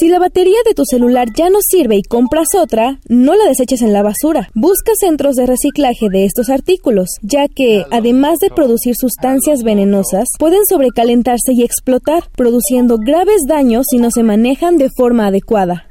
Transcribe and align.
Si 0.00 0.08
la 0.08 0.18
batería 0.18 0.56
de 0.64 0.72
tu 0.72 0.86
celular 0.86 1.28
ya 1.36 1.50
no 1.50 1.58
sirve 1.60 1.96
y 1.96 2.02
compras 2.02 2.54
otra, 2.58 2.98
no 3.06 3.34
la 3.34 3.44
deseches 3.44 3.82
en 3.82 3.92
la 3.92 4.02
basura. 4.02 4.48
Busca 4.54 4.92
centros 4.98 5.36
de 5.36 5.44
reciclaje 5.44 6.08
de 6.08 6.24
estos 6.24 6.48
artículos, 6.48 7.18
ya 7.20 7.48
que, 7.48 7.84
además 7.90 8.38
de 8.38 8.48
producir 8.48 8.94
sustancias 8.96 9.62
venenosas, 9.62 10.26
pueden 10.38 10.64
sobrecalentarse 10.64 11.52
y 11.52 11.64
explotar, 11.64 12.30
produciendo 12.34 12.96
graves 12.96 13.42
daños 13.46 13.84
si 13.90 13.98
no 13.98 14.10
se 14.10 14.22
manejan 14.22 14.78
de 14.78 14.88
forma 14.88 15.26
adecuada. 15.26 15.84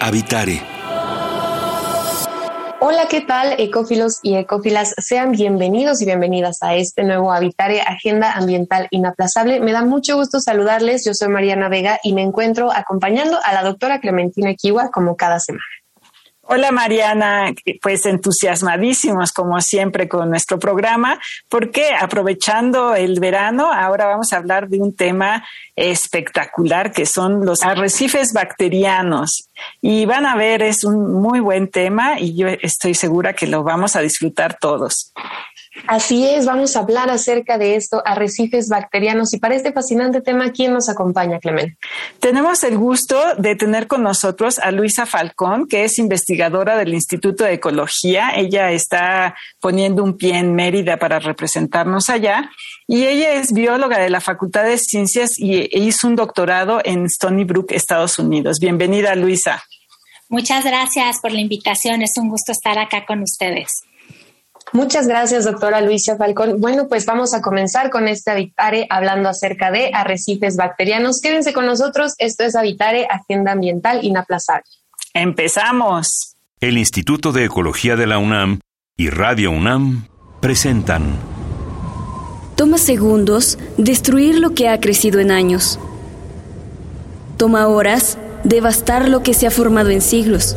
Habitare 0.00 0.79
Hola, 2.82 3.08
¿qué 3.10 3.20
tal, 3.20 3.56
ecófilos 3.58 4.20
y 4.22 4.36
ecófilas? 4.36 4.94
Sean 4.96 5.32
bienvenidos 5.32 6.00
y 6.00 6.06
bienvenidas 6.06 6.62
a 6.62 6.76
este 6.76 7.04
nuevo 7.04 7.30
Habitare 7.30 7.82
Agenda 7.82 8.32
Ambiental 8.32 8.88
Inaplazable. 8.90 9.60
Me 9.60 9.72
da 9.72 9.84
mucho 9.84 10.16
gusto 10.16 10.40
saludarles. 10.40 11.04
Yo 11.04 11.12
soy 11.12 11.28
Mariana 11.28 11.68
Vega 11.68 12.00
y 12.02 12.14
me 12.14 12.22
encuentro 12.22 12.72
acompañando 12.72 13.38
a 13.44 13.52
la 13.52 13.64
doctora 13.64 14.00
Clementina 14.00 14.54
Kiwa 14.54 14.90
como 14.90 15.14
cada 15.14 15.40
semana. 15.40 15.62
Hola 16.52 16.72
Mariana, 16.72 17.54
pues 17.80 18.06
entusiasmadísimos 18.06 19.30
como 19.30 19.60
siempre 19.60 20.08
con 20.08 20.30
nuestro 20.30 20.58
programa, 20.58 21.20
porque 21.48 21.90
aprovechando 21.94 22.96
el 22.96 23.20
verano, 23.20 23.72
ahora 23.72 24.06
vamos 24.06 24.32
a 24.32 24.38
hablar 24.38 24.68
de 24.68 24.80
un 24.80 24.92
tema 24.96 25.46
espectacular 25.76 26.90
que 26.90 27.06
son 27.06 27.46
los 27.46 27.62
arrecifes 27.62 28.32
bacterianos. 28.32 29.48
Y 29.80 30.06
van 30.06 30.26
a 30.26 30.34
ver, 30.34 30.62
es 30.62 30.82
un 30.82 31.22
muy 31.22 31.38
buen 31.38 31.70
tema 31.70 32.18
y 32.18 32.36
yo 32.36 32.48
estoy 32.48 32.94
segura 32.94 33.32
que 33.32 33.46
lo 33.46 33.62
vamos 33.62 33.94
a 33.94 34.00
disfrutar 34.00 34.58
todos. 34.60 35.12
Así 35.86 36.26
es, 36.26 36.46
vamos 36.46 36.76
a 36.76 36.80
hablar 36.80 37.10
acerca 37.10 37.58
de 37.58 37.76
esto, 37.76 38.02
arrecifes 38.04 38.68
bacterianos. 38.68 39.32
Y 39.34 39.38
para 39.38 39.54
este 39.54 39.72
fascinante 39.72 40.20
tema, 40.20 40.50
¿quién 40.50 40.72
nos 40.72 40.88
acompaña, 40.88 41.38
Clemente? 41.38 41.76
Tenemos 42.20 42.62
el 42.64 42.78
gusto 42.78 43.18
de 43.38 43.56
tener 43.56 43.86
con 43.86 44.02
nosotros 44.02 44.58
a 44.58 44.70
Luisa 44.70 45.06
Falcón, 45.06 45.66
que 45.66 45.84
es 45.84 45.98
investigadora 45.98 46.76
del 46.76 46.94
Instituto 46.94 47.44
de 47.44 47.54
Ecología. 47.54 48.30
Ella 48.36 48.70
está 48.70 49.34
poniendo 49.60 50.04
un 50.04 50.16
pie 50.16 50.38
en 50.38 50.54
Mérida 50.54 50.98
para 50.98 51.18
representarnos 51.18 52.08
allá. 52.08 52.50
Y 52.86 53.06
ella 53.06 53.34
es 53.34 53.52
bióloga 53.52 53.98
de 53.98 54.10
la 54.10 54.20
Facultad 54.20 54.64
de 54.64 54.78
Ciencias 54.78 55.38
y 55.38 55.60
e 55.60 55.78
hizo 55.78 56.08
un 56.08 56.16
doctorado 56.16 56.80
en 56.84 57.06
Stony 57.06 57.44
Brook, 57.44 57.72
Estados 57.72 58.18
Unidos. 58.18 58.58
Bienvenida, 58.60 59.14
Luisa. 59.14 59.62
Muchas 60.28 60.64
gracias 60.64 61.20
por 61.20 61.32
la 61.32 61.40
invitación. 61.40 62.02
Es 62.02 62.12
un 62.16 62.28
gusto 62.28 62.52
estar 62.52 62.78
acá 62.78 63.04
con 63.04 63.22
ustedes. 63.22 63.82
Muchas 64.72 65.08
gracias, 65.08 65.44
doctora 65.44 65.80
Luisa 65.80 66.16
Falcón. 66.16 66.60
Bueno, 66.60 66.86
pues 66.88 67.04
vamos 67.04 67.34
a 67.34 67.42
comenzar 67.42 67.90
con 67.90 68.06
este 68.06 68.30
Habitare 68.30 68.86
hablando 68.88 69.28
acerca 69.28 69.70
de 69.72 69.90
arrecifes 69.92 70.56
bacterianos. 70.56 71.20
Quédense 71.20 71.52
con 71.52 71.66
nosotros. 71.66 72.14
Esto 72.18 72.44
es 72.44 72.54
Habitare, 72.54 73.06
Agenda 73.10 73.52
Ambiental 73.52 74.04
Inaplazable. 74.04 74.64
Empezamos. 75.12 76.36
El 76.60 76.78
Instituto 76.78 77.32
de 77.32 77.46
Ecología 77.46 77.96
de 77.96 78.06
la 78.06 78.18
UNAM 78.18 78.60
y 78.96 79.10
Radio 79.10 79.50
UNAM 79.50 80.06
presentan. 80.40 81.16
Toma 82.54 82.78
segundos 82.78 83.58
destruir 83.76 84.38
lo 84.38 84.54
que 84.54 84.68
ha 84.68 84.78
crecido 84.78 85.18
en 85.18 85.30
años. 85.30 85.80
Toma 87.38 87.66
horas 87.66 88.18
devastar 88.44 89.08
lo 89.08 89.22
que 89.22 89.34
se 89.34 89.46
ha 89.46 89.50
formado 89.50 89.90
en 89.90 90.00
siglos. 90.00 90.56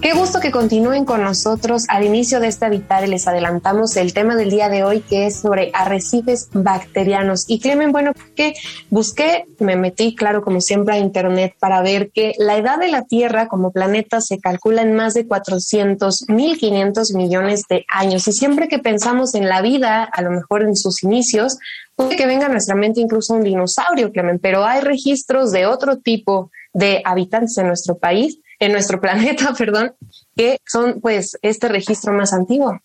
Qué 0.00 0.12
gusto 0.12 0.38
que 0.38 0.52
continúen 0.52 1.04
con 1.04 1.24
nosotros. 1.24 1.84
Al 1.88 2.04
inicio 2.04 2.38
de 2.38 2.46
este 2.46 2.66
Habitare 2.66 3.08
les 3.08 3.26
adelantamos 3.26 3.96
el 3.96 4.12
tema 4.14 4.36
del 4.36 4.48
día 4.48 4.68
de 4.68 4.84
hoy 4.84 5.00
que 5.00 5.26
es 5.26 5.40
sobre 5.40 5.72
arrecifes 5.74 6.50
bacterianos. 6.52 7.46
Y 7.48 7.58
Clemen, 7.58 7.90
bueno, 7.90 8.12
que 8.36 8.54
busqué, 8.90 9.46
me 9.58 9.74
metí, 9.74 10.14
claro, 10.14 10.42
como 10.42 10.60
siempre 10.60 10.94
a 10.94 10.98
internet 10.98 11.54
para 11.58 11.82
ver 11.82 12.12
que 12.12 12.34
la 12.38 12.56
edad 12.56 12.78
de 12.78 12.88
la 12.88 13.06
Tierra 13.06 13.48
como 13.48 13.72
planeta 13.72 14.20
se 14.20 14.38
calcula 14.38 14.82
en 14.82 14.94
más 14.94 15.14
de 15.14 15.26
400, 15.26 16.28
1500 16.28 17.12
millones 17.14 17.64
de 17.68 17.84
años. 17.88 18.28
Y 18.28 18.32
siempre 18.32 18.68
que 18.68 18.78
pensamos 18.78 19.34
en 19.34 19.48
la 19.48 19.62
vida, 19.62 20.04
a 20.04 20.22
lo 20.22 20.30
mejor 20.30 20.62
en 20.62 20.76
sus 20.76 21.02
inicios, 21.02 21.58
puede 21.96 22.14
que 22.14 22.26
venga 22.26 22.46
a 22.46 22.50
nuestra 22.50 22.76
mente 22.76 23.00
incluso 23.00 23.34
un 23.34 23.42
dinosaurio, 23.42 24.12
Clemen, 24.12 24.38
pero 24.38 24.64
hay 24.64 24.80
registros 24.80 25.50
de 25.50 25.66
otro 25.66 25.98
tipo 25.98 26.52
de 26.72 27.02
habitantes 27.04 27.58
en 27.58 27.66
nuestro 27.66 27.98
país 27.98 28.38
en 28.58 28.72
nuestro 28.72 29.00
planeta, 29.00 29.54
perdón, 29.56 29.94
que 30.36 30.58
son 30.66 31.00
pues 31.00 31.38
este 31.42 31.68
registro 31.68 32.12
más 32.12 32.32
antiguo. 32.32 32.80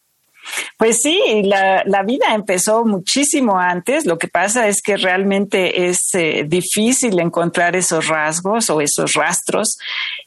Pues 0.78 1.02
sí, 1.02 1.44
la, 1.44 2.04
vida 2.06 2.34
empezó 2.34 2.84
muchísimo 2.84 3.58
antes. 3.58 4.06
Lo 4.06 4.18
que 4.18 4.28
pasa 4.28 4.68
es 4.68 4.82
que 4.82 4.98
realmente 4.98 5.88
es 5.88 6.14
eh, 6.14 6.44
difícil 6.46 7.20
encontrar 7.20 7.76
esos 7.76 8.08
rasgos 8.08 8.70
o 8.70 8.82
esos 8.82 9.14
rastros. 9.14 9.78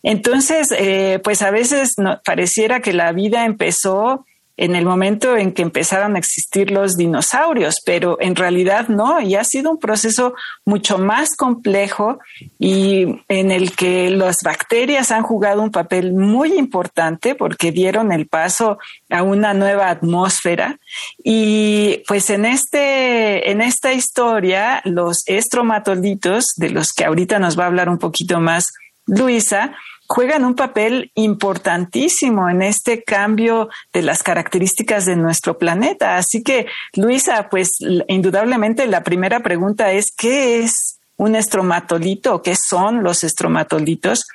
Entonces, 0.02 0.68
eh, 0.72 1.20
pues 1.22 1.42
a 1.42 1.50
veces 1.50 1.96
pareciera 2.24 2.80
que 2.80 2.94
la 2.94 3.12
vida 3.12 3.44
empezó 3.44 4.24
en 4.56 4.75
el 4.75 4.87
momento 4.87 5.37
en 5.37 5.53
que 5.53 5.62
empezaron 5.62 6.17
a 6.17 6.19
existir 6.19 6.71
los 6.71 6.97
dinosaurios, 6.97 7.77
pero 7.84 8.17
en 8.21 8.34
realidad 8.37 8.89
no, 8.89 9.21
y 9.21 9.34
ha 9.34 9.44
sido 9.44 9.71
un 9.71 9.78
proceso 9.78 10.34
mucho 10.65 10.99
más 10.99 11.37
complejo 11.37 12.19
y 12.59 13.21
en 13.28 13.50
el 13.50 13.77
que 13.77 14.11
las 14.11 14.39
bacterias 14.43 15.11
han 15.11 15.22
jugado 15.22 15.62
un 15.62 15.71
papel 15.71 16.15
muy 16.15 16.55
importante 16.55 17.34
porque 17.34 17.71
dieron 17.71 18.12
el 18.12 18.27
paso 18.27 18.78
a 19.11 19.22
una 19.22 19.53
nueva 19.53 19.91
atmósfera. 19.91 20.78
Y 21.23 22.03
pues 22.09 22.31
en 22.31 22.47
este 22.47 23.50
en 23.50 23.61
esta 23.61 23.93
historia 23.93 24.81
los 24.84 25.23
estromatolitos 25.27 26.47
de 26.56 26.71
los 26.71 26.93
que 26.93 27.05
ahorita 27.05 27.38
nos 27.38 27.59
va 27.59 27.65
a 27.65 27.67
hablar 27.67 27.88
un 27.88 27.99
poquito 27.99 28.41
más 28.41 28.73
Luisa 29.06 29.77
juegan 30.06 30.44
un 30.44 30.55
papel 30.55 31.11
importantísimo 31.15 32.49
en 32.49 32.62
este 32.62 33.03
cambio 33.03 33.69
de 33.93 34.03
las 34.03 34.22
características 34.22 35.06
de 35.06 35.17
nuestro 35.17 35.59
planeta. 35.59 36.17
Así 36.17 36.43
que, 36.43 36.67
Luisa, 36.94 37.49
pues 37.50 37.78
indudablemente 38.09 38.87
la 38.87 39.03
primera 39.03 39.41
pregunta 39.41 39.93
es, 39.93 40.12
¿qué 40.17 40.61
es 40.61 40.99
un 41.17 41.34
estromatolito? 41.34 42.43
¿Qué 42.43 42.56
son 42.56 43.03
los 43.03 43.25
estromatolitos? 43.25 44.27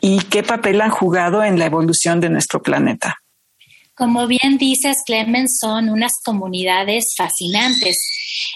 ¿Y 0.00 0.20
qué 0.24 0.42
papel 0.42 0.80
han 0.80 0.90
jugado 0.90 1.42
en 1.42 1.58
la 1.58 1.66
evolución 1.66 2.20
de 2.20 2.30
nuestro 2.30 2.62
planeta? 2.62 3.16
Como 3.94 4.26
bien 4.26 4.58
dices, 4.58 4.98
Clemens, 5.06 5.58
son 5.58 5.88
unas 5.88 6.12
comunidades 6.22 7.14
fascinantes. 7.16 7.96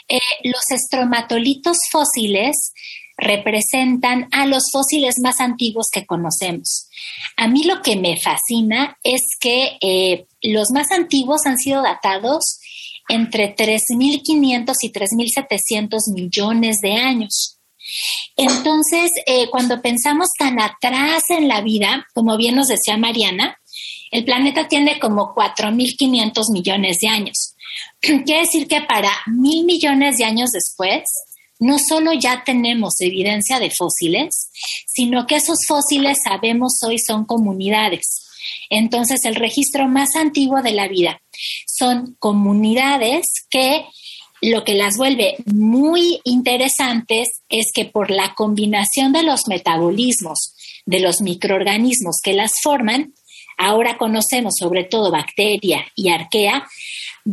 Eh, 0.07 0.19
los 0.45 0.71
estromatolitos 0.71 1.79
fósiles 1.91 2.73
representan 3.21 4.29
a 4.33 4.47
los 4.47 4.71
fósiles 4.73 5.17
más 5.23 5.41
antiguos 5.41 5.89
que 5.93 6.07
conocemos. 6.07 6.89
A 7.37 7.49
mí 7.49 7.65
lo 7.65 7.83
que 7.83 7.97
me 7.97 8.19
fascina 8.19 8.99
es 9.05 9.23
que 9.39 9.79
eh, 9.81 10.27
los 10.43 10.71
más 10.71 10.91
antiguos 10.91 11.47
han 11.47 11.59
sido 11.59 11.83
datados 11.83 12.59
entre 13.09 13.55
3.500 13.55 14.75
y 14.83 14.93
3.700 14.93 16.13
millones 16.15 16.81
de 16.81 16.93
años. 16.95 17.59
Entonces, 18.37 19.11
eh, 19.27 19.49
cuando 19.51 19.83
pensamos 19.83 20.31
tan 20.39 20.61
atrás 20.61 21.25
en 21.31 21.49
la 21.49 21.61
vida, 21.61 22.07
como 22.15 22.37
bien 22.37 22.55
nos 22.55 22.69
decía 22.69 22.97
Mariana, 22.97 23.57
el 24.11 24.25
planeta 24.25 24.69
tiene 24.69 24.99
como 24.99 25.35
4.500 25.35 26.53
millones 26.53 26.99
de 27.01 27.09
años. 27.09 27.55
Quiere 28.01 28.41
decir 28.41 28.67
que 28.67 28.81
para 28.83 29.11
mil 29.27 29.65
millones 29.65 30.17
de 30.19 30.25
años 30.25 30.51
después, 30.51 31.03
no 31.61 31.79
solo 31.79 32.13
ya 32.13 32.43
tenemos 32.45 33.01
evidencia 33.01 33.59
de 33.61 33.71
fósiles, 33.71 34.51
sino 34.87 35.27
que 35.27 35.37
esos 35.37 35.59
fósiles 35.67 36.19
sabemos 36.25 36.83
hoy 36.83 36.99
son 36.99 37.25
comunidades. 37.25 38.27
Entonces, 38.71 39.25
el 39.25 39.37
registro 39.37 39.87
más 39.89 40.17
antiguo 40.17 40.63
de 40.63 40.73
la 40.73 40.89
vida 40.89 41.21
son 41.67 42.17
comunidades 42.19 43.27
que 43.51 43.85
lo 44.43 44.65
que 44.65 44.75
las 44.75 44.97
vuelve 44.97 45.37
muy 45.45 46.21
interesantes 46.25 47.29
es 47.51 47.67
que 47.75 47.85
por 47.85 48.11
la 48.11 48.35
combinación 48.35 49.13
de 49.13 49.23
los 49.23 49.47
metabolismos 49.49 50.55
de 50.87 51.01
los 51.01 51.21
microorganismos 51.21 52.21
que 52.23 52.33
las 52.33 52.61
forman, 52.63 53.15
ahora 53.59 53.99
conocemos 53.99 54.55
sobre 54.59 54.85
todo 54.85 55.11
bacteria 55.11 55.87
y 55.95 56.09
arquea, 56.09 56.67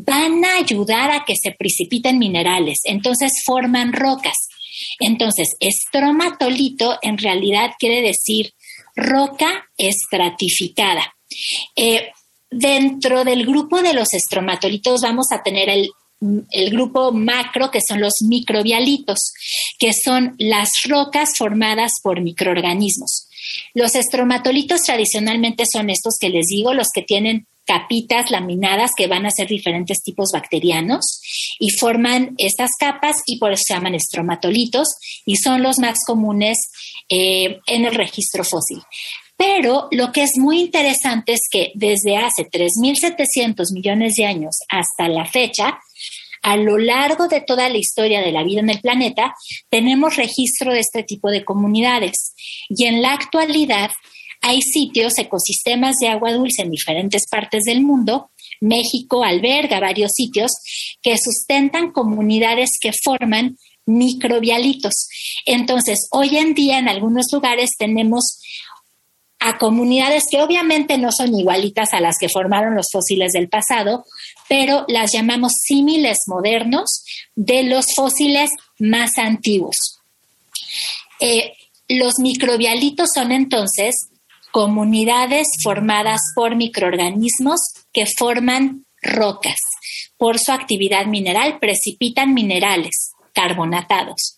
van 0.06 0.46
a 0.46 0.58
ayudar 0.58 1.12
a 1.12 1.26
que 1.26 1.36
se 1.36 1.52
precipiten 1.52 2.20
minerales, 2.20 2.82
entonces 2.84 3.44
forman 3.46 3.94
rocas. 3.94 4.50
Entonces, 5.00 5.56
estromatolito 5.60 7.00
en 7.02 7.18
realidad 7.18 7.72
quiere 7.80 8.02
decir 8.02 8.54
roca 8.96 9.66
estratificada. 9.78 11.16
Eh, 11.76 12.10
dentro 12.50 13.24
del 13.24 13.46
grupo 13.46 13.82
de 13.82 13.94
los 13.94 14.14
estromatolitos 14.14 15.02
vamos 15.02 15.32
a 15.32 15.42
tener 15.42 15.70
el, 15.70 15.90
el, 16.52 16.70
grupo 16.70 17.12
macro, 17.12 17.72
que 17.72 17.82
son 17.86 18.00
los 18.00 18.22
microbialitos, 18.22 19.34
que 19.80 19.94
son 19.94 20.36
las 20.38 20.84
rocas 20.88 21.32
formadas 21.38 21.94
por 22.04 22.22
microorganismos. 22.22 23.28
Los 23.74 23.96
estromatolitos 23.96 24.82
tradicionalmente 24.82 25.66
son 25.72 25.90
estos 25.90 26.18
que 26.20 26.30
les 26.30 26.48
digo, 26.48 26.74
los 26.74 26.88
que 26.94 27.02
tienen 27.02 27.48
capitas 27.68 28.32
laminadas 28.32 28.92
que 28.96 29.08
van 29.08 29.26
a 29.26 29.32
ser 29.32 29.48
diferentes 29.48 30.02
tipos 30.02 30.32
bacterianos 30.34 31.22
y 31.60 31.70
forman 31.72 32.34
estas 32.38 32.72
capas 32.80 33.18
y 33.26 33.38
por 33.38 33.52
eso 33.52 33.64
se 33.68 33.74
llaman 33.74 33.94
estromatolitos 33.94 34.96
y 35.26 35.36
son 35.36 35.62
los 35.62 35.78
más 35.78 36.00
comunes 36.06 36.72
eh, 37.10 37.60
en 37.68 37.86
el 37.86 37.94
registro 37.94 38.44
fósil. 38.44 38.82
Pero 39.36 39.88
lo 39.92 40.12
que 40.12 40.24
es 40.24 40.32
muy 40.38 40.60
interesante 40.60 41.34
es 41.34 41.42
que 41.52 41.72
desde 41.76 42.18
hace 42.18 42.50
3.700 42.50 43.72
millones 43.74 44.16
de 44.16 44.26
años 44.26 44.60
hasta 44.70 45.08
la 45.08 45.26
fecha, 45.26 45.78
a 46.42 46.56
lo 46.56 46.78
largo 46.78 47.28
de 47.28 47.42
toda 47.42 47.70
la 47.70 47.78
historia 47.78 48.22
de 48.22 48.32
la 48.32 48.44
vida 48.44 48.62
en 48.62 48.70
el 48.70 48.80
planeta, 48.80 49.36
tenemos 49.70 50.16
registro 50.16 50.72
de 50.72 50.80
este 50.80 51.04
tipo 51.04 51.30
de 51.30 51.44
comunidades. 51.44 52.34
Y 52.70 52.86
en 52.86 53.02
la 53.02 53.14
actualidad 53.14 53.92
hay 54.42 54.62
sitios, 54.62 55.18
ecosistemas 55.18 55.96
de 56.00 56.10
agua 56.10 56.34
dulce 56.34 56.62
en 56.62 56.72
diferentes 56.72 57.28
partes 57.30 57.64
del 57.64 57.82
mundo. 57.82 58.30
México 58.62 59.24
alberga 59.24 59.80
varios 59.80 60.12
sitios 60.14 60.52
que 61.02 61.18
sustentan 61.18 61.92
comunidades 61.92 62.72
que 62.80 62.92
forman 62.94 63.58
microbialitos. 63.86 65.08
Entonces, 65.46 66.08
hoy 66.12 66.38
en 66.38 66.54
día 66.54 66.78
en 66.78 66.90
algunos 66.90 67.28
lugares 67.32 67.72
tenemos 67.78 68.40
a 69.40 69.58
comunidades 69.58 70.24
que 70.30 70.42
obviamente 70.42 70.98
no 70.98 71.12
son 71.12 71.36
igualitas 71.36 71.94
a 71.94 72.02
las 72.02 72.16
que 72.20 72.30
formaron 72.30 72.76
los 72.76 72.88
fósiles 72.92 73.34
del 73.34 73.50
pasado, 73.50 74.06
pero 74.50 74.86
las 74.88 75.14
llamamos 75.14 75.54
símiles 75.64 76.20
modernos 76.28 77.04
de 77.36 77.64
los 77.64 77.86
fósiles 77.96 78.50
más 78.80 79.18
antiguos. 79.18 80.00
Eh, 81.20 81.54
los 81.88 82.20
microbialitos 82.20 83.10
son 83.14 83.32
entonces 83.32 84.10
comunidades 84.58 85.50
formadas 85.62 86.20
por 86.34 86.56
microorganismos 86.56 87.60
que 87.94 88.08
forman 88.08 88.88
rocas. 89.04 89.60
Por 90.18 90.40
su 90.40 90.52
actividad 90.52 91.06
mineral 91.06 91.60
precipitan 91.60 92.34
minerales 92.34 93.12
carbonatados. 93.34 94.37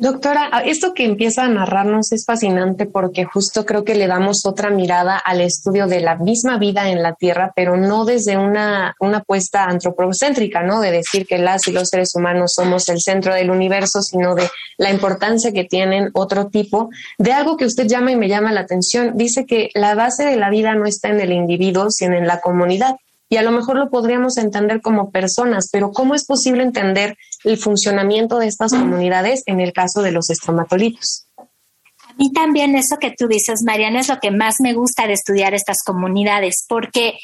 Doctora, 0.00 0.62
esto 0.64 0.94
que 0.94 1.04
empieza 1.04 1.44
a 1.44 1.48
narrarnos 1.50 2.10
es 2.12 2.24
fascinante 2.24 2.86
porque 2.86 3.26
justo 3.26 3.66
creo 3.66 3.84
que 3.84 3.94
le 3.94 4.06
damos 4.06 4.46
otra 4.46 4.70
mirada 4.70 5.18
al 5.18 5.42
estudio 5.42 5.86
de 5.86 6.00
la 6.00 6.16
misma 6.16 6.56
vida 6.56 6.88
en 6.88 7.02
la 7.02 7.16
Tierra, 7.16 7.52
pero 7.54 7.76
no 7.76 8.06
desde 8.06 8.38
una, 8.38 8.94
una 8.98 9.18
apuesta 9.18 9.64
antropocéntrica, 9.64 10.62
¿no? 10.62 10.80
De 10.80 10.90
decir 10.90 11.26
que 11.26 11.36
las 11.36 11.68
y 11.68 11.72
los 11.72 11.90
seres 11.90 12.14
humanos 12.14 12.54
somos 12.54 12.88
el 12.88 13.02
centro 13.02 13.34
del 13.34 13.50
universo, 13.50 14.00
sino 14.00 14.34
de 14.34 14.48
la 14.78 14.90
importancia 14.90 15.52
que 15.52 15.64
tienen 15.64 16.08
otro 16.14 16.46
tipo 16.46 16.88
de 17.18 17.34
algo 17.34 17.58
que 17.58 17.66
usted 17.66 17.86
llama 17.86 18.10
y 18.10 18.16
me 18.16 18.28
llama 18.30 18.52
la 18.52 18.60
atención. 18.60 19.18
Dice 19.18 19.44
que 19.44 19.68
la 19.74 19.94
base 19.94 20.24
de 20.24 20.36
la 20.36 20.48
vida 20.48 20.74
no 20.74 20.86
está 20.86 21.10
en 21.10 21.20
el 21.20 21.30
individuo, 21.30 21.90
sino 21.90 22.16
en 22.16 22.26
la 22.26 22.40
comunidad 22.40 22.96
y 23.32 23.36
a 23.36 23.42
lo 23.42 23.52
mejor 23.52 23.76
lo 23.76 23.90
podríamos 23.90 24.36
entender 24.38 24.82
como 24.82 25.12
personas, 25.12 25.68
pero 25.72 25.92
¿cómo 25.92 26.16
es 26.16 26.26
posible 26.26 26.64
entender 26.64 27.16
el 27.44 27.56
funcionamiento 27.58 28.38
de 28.38 28.48
estas 28.48 28.72
comunidades 28.72 29.44
en 29.46 29.60
el 29.60 29.72
caso 29.72 30.02
de 30.02 30.10
los 30.10 30.30
estromatolitos? 30.30 31.26
A 31.38 32.12
mí 32.18 32.32
también 32.32 32.74
eso 32.74 32.98
que 32.98 33.14
tú 33.16 33.28
dices, 33.28 33.62
Mariana, 33.64 34.00
es 34.00 34.08
lo 34.08 34.18
que 34.18 34.32
más 34.32 34.56
me 34.58 34.74
gusta 34.74 35.06
de 35.06 35.12
estudiar 35.12 35.54
estas 35.54 35.84
comunidades, 35.86 36.66
porque 36.68 37.18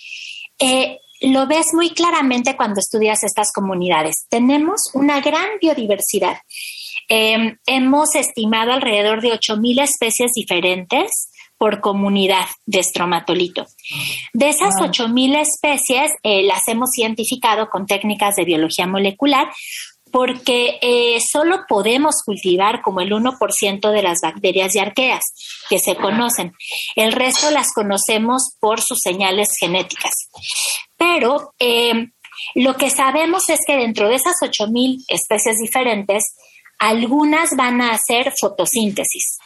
eh, 0.60 1.00
lo 1.22 1.48
ves 1.48 1.66
muy 1.72 1.90
claramente 1.90 2.56
cuando 2.56 2.78
estudias 2.78 3.24
estas 3.24 3.50
comunidades. 3.52 4.26
Tenemos 4.28 4.90
una 4.94 5.20
gran 5.20 5.58
biodiversidad. 5.60 6.36
Eh, 7.08 7.56
hemos 7.66 8.14
estimado 8.14 8.72
alrededor 8.72 9.22
de 9.22 9.32
8.000 9.32 9.82
especies 9.82 10.30
diferentes 10.34 11.30
por 11.58 11.80
comunidad 11.80 12.46
de 12.66 12.80
estromatolito. 12.80 13.66
De 14.32 14.48
esas 14.48 14.74
8.000 14.74 15.40
especies 15.40 16.12
eh, 16.22 16.42
las 16.42 16.66
hemos 16.68 16.96
identificado 16.96 17.68
con 17.70 17.86
técnicas 17.86 18.36
de 18.36 18.44
biología 18.44 18.86
molecular 18.86 19.48
porque 20.12 20.78
eh, 20.80 21.18
solo 21.20 21.64
podemos 21.68 22.22
cultivar 22.24 22.80
como 22.80 23.00
el 23.00 23.12
1% 23.12 23.90
de 23.90 24.02
las 24.02 24.20
bacterias 24.22 24.74
y 24.74 24.78
arqueas 24.78 25.24
que 25.68 25.78
se 25.78 25.96
conocen. 25.96 26.52
El 26.94 27.12
resto 27.12 27.50
las 27.50 27.72
conocemos 27.74 28.56
por 28.60 28.80
sus 28.80 29.00
señales 29.00 29.48
genéticas. 29.58 30.14
Pero 30.96 31.52
eh, 31.58 32.08
lo 32.54 32.76
que 32.76 32.90
sabemos 32.90 33.48
es 33.50 33.60
que 33.66 33.76
dentro 33.76 34.08
de 34.08 34.14
esas 34.14 34.36
8.000 34.42 35.04
especies 35.08 35.58
diferentes, 35.58 36.24
algunas 36.78 37.50
van 37.56 37.80
a 37.80 37.92
hacer 37.92 38.32
fotosíntesis, 38.38 39.38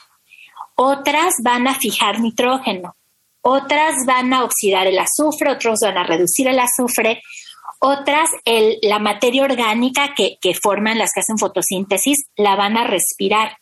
otras 0.82 1.34
van 1.42 1.68
a 1.68 1.74
fijar 1.74 2.20
nitrógeno, 2.20 2.96
otras 3.42 3.96
van 4.06 4.32
a 4.32 4.44
oxidar 4.44 4.86
el 4.86 4.98
azufre, 4.98 5.52
otros 5.52 5.80
van 5.82 5.98
a 5.98 6.04
reducir 6.04 6.48
el 6.48 6.58
azufre, 6.58 7.20
otras 7.80 8.30
la 8.80 8.98
materia 8.98 9.44
orgánica 9.44 10.14
que, 10.16 10.38
forman 10.54 10.96
las 10.96 11.12
que 11.12 11.20
hacen 11.20 11.36
fotosíntesis 11.36 12.24
la 12.34 12.56
van 12.56 12.78
a 12.78 12.84
respirar. 12.84 13.58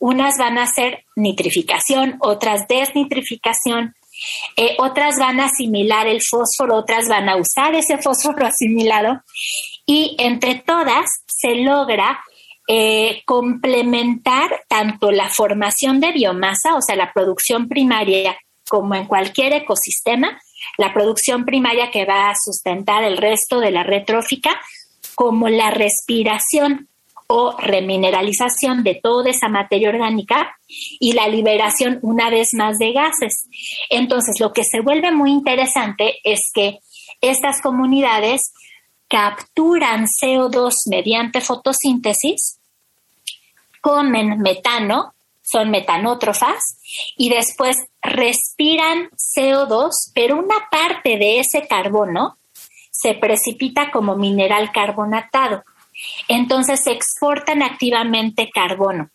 Unas 0.00 0.36
van 0.36 0.58
a 0.58 0.64
hacer 0.64 1.04
nitrificación, 1.14 2.16
otras 2.18 2.66
desnitrificación, 2.66 3.94
eh, 4.56 4.74
otras 4.80 5.16
van 5.16 5.38
a 5.38 5.44
asimilar 5.44 6.08
el 6.08 6.22
fósforo, 6.22 6.74
otras 6.74 7.08
van 7.08 7.28
a 7.28 7.36
usar 7.36 7.76
ese 7.76 7.98
fósforo 7.98 8.44
asimilado 8.48 9.22
y 9.86 10.16
entre 10.18 10.56
todas 10.56 11.06
se 11.28 11.54
logra 11.54 12.18
eh, 12.70 13.22
complementar 13.24 14.62
tanto 14.68 15.10
la 15.10 15.30
formación 15.30 16.00
de 16.00 16.12
biomasa, 16.12 16.76
o 16.76 16.82
sea, 16.82 16.96
la 16.96 17.14
producción 17.14 17.66
primaria, 17.66 18.36
como 18.68 18.94
en 18.94 19.06
cualquier 19.06 19.54
ecosistema, 19.54 20.38
la 20.76 20.92
producción 20.92 21.46
primaria 21.46 21.90
que 21.90 22.04
va 22.04 22.28
a 22.28 22.34
sustentar 22.36 23.04
el 23.04 23.16
resto 23.16 23.60
de 23.60 23.70
la 23.70 23.84
retrófica, 23.84 24.60
como 25.14 25.48
la 25.48 25.70
respiración 25.70 26.88
o 27.26 27.56
remineralización 27.58 28.84
de 28.84 28.96
toda 29.02 29.30
esa 29.30 29.48
materia 29.48 29.88
orgánica 29.88 30.54
y 30.66 31.12
la 31.12 31.26
liberación 31.26 31.98
una 32.02 32.28
vez 32.28 32.50
más 32.52 32.76
de 32.76 32.92
gases. 32.92 33.48
Entonces, 33.88 34.40
lo 34.40 34.52
que 34.52 34.64
se 34.64 34.80
vuelve 34.80 35.10
muy 35.10 35.30
interesante 35.30 36.18
es 36.22 36.50
que 36.52 36.80
estas 37.22 37.62
comunidades 37.62 38.52
capturan 39.08 40.04
CO2 40.04 40.74
mediante 40.90 41.40
fotosíntesis 41.40 42.57
comen 43.80 44.40
metano, 44.40 45.14
son 45.42 45.70
metanótrofas, 45.70 46.78
y 47.16 47.30
después 47.30 47.76
respiran 48.02 49.10
CO2, 49.36 49.90
pero 50.14 50.36
una 50.36 50.68
parte 50.70 51.16
de 51.16 51.40
ese 51.40 51.66
carbono 51.66 52.36
se 52.90 53.14
precipita 53.14 53.90
como 53.90 54.16
mineral 54.16 54.72
carbonatado. 54.72 55.62
Entonces 56.28 56.86
exportan 56.86 57.62
activamente 57.62 58.50
carbono, 58.50 59.10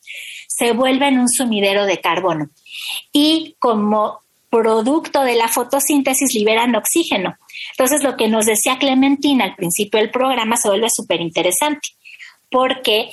se 0.48 0.74
vuelven 0.74 1.20
un 1.20 1.30
sumidero 1.30 1.86
de 1.86 2.02
carbono 2.02 2.50
y 3.12 3.56
como 3.60 4.22
producto 4.50 5.24
de 5.24 5.36
la 5.36 5.48
fotosíntesis 5.48 6.34
liberan 6.36 6.76
oxígeno. 6.76 7.38
Entonces 7.72 8.04
lo 8.04 8.18
que 8.18 8.28
nos 8.28 8.46
decía 8.46 8.78
Clementina 8.78 9.46
al 9.46 9.56
principio 9.56 10.00
del 10.00 10.12
programa 10.12 10.58
se 10.58 10.68
vuelve 10.68 10.90
súper 10.90 11.22
interesante 11.22 11.90
porque 12.52 13.10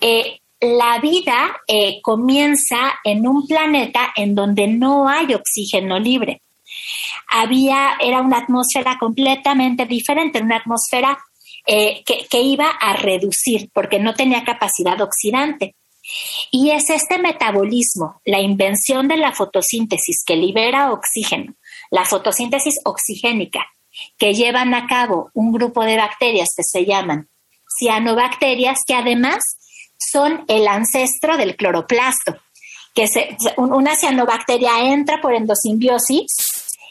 eh, 0.00 0.41
la 0.62 1.00
vida 1.00 1.60
eh, 1.66 2.00
comienza 2.02 2.94
en 3.02 3.26
un 3.26 3.46
planeta 3.48 4.12
en 4.14 4.34
donde 4.34 4.68
no 4.68 5.08
hay 5.08 5.34
oxígeno 5.34 5.98
libre. 5.98 6.40
Había, 7.28 7.96
era 8.00 8.20
una 8.20 8.38
atmósfera 8.38 8.96
completamente 8.98 9.86
diferente, 9.86 10.40
una 10.40 10.58
atmósfera 10.58 11.18
eh, 11.66 12.02
que, 12.06 12.26
que 12.30 12.40
iba 12.40 12.68
a 12.68 12.94
reducir 12.94 13.70
porque 13.74 13.98
no 13.98 14.14
tenía 14.14 14.44
capacidad 14.44 15.00
oxidante. 15.00 15.74
Y 16.52 16.70
es 16.70 16.90
este 16.90 17.18
metabolismo, 17.18 18.20
la 18.24 18.40
invención 18.40 19.08
de 19.08 19.16
la 19.16 19.32
fotosíntesis 19.32 20.22
que 20.24 20.36
libera 20.36 20.92
oxígeno, 20.92 21.54
la 21.90 22.04
fotosíntesis 22.04 22.78
oxigénica, 22.84 23.66
que 24.16 24.34
llevan 24.34 24.74
a 24.74 24.86
cabo 24.86 25.30
un 25.34 25.52
grupo 25.52 25.84
de 25.84 25.96
bacterias 25.96 26.50
que 26.56 26.62
se 26.62 26.84
llaman 26.84 27.28
cianobacterias 27.78 28.80
que 28.86 28.94
además 28.94 29.42
son 30.10 30.44
el 30.48 30.66
ancestro 30.66 31.36
del 31.36 31.56
cloroplasto, 31.56 32.36
que 32.94 33.06
una 33.56 33.96
cianobacteria 33.96 34.92
entra 34.92 35.20
por 35.20 35.34
endosimbiosis 35.34 36.26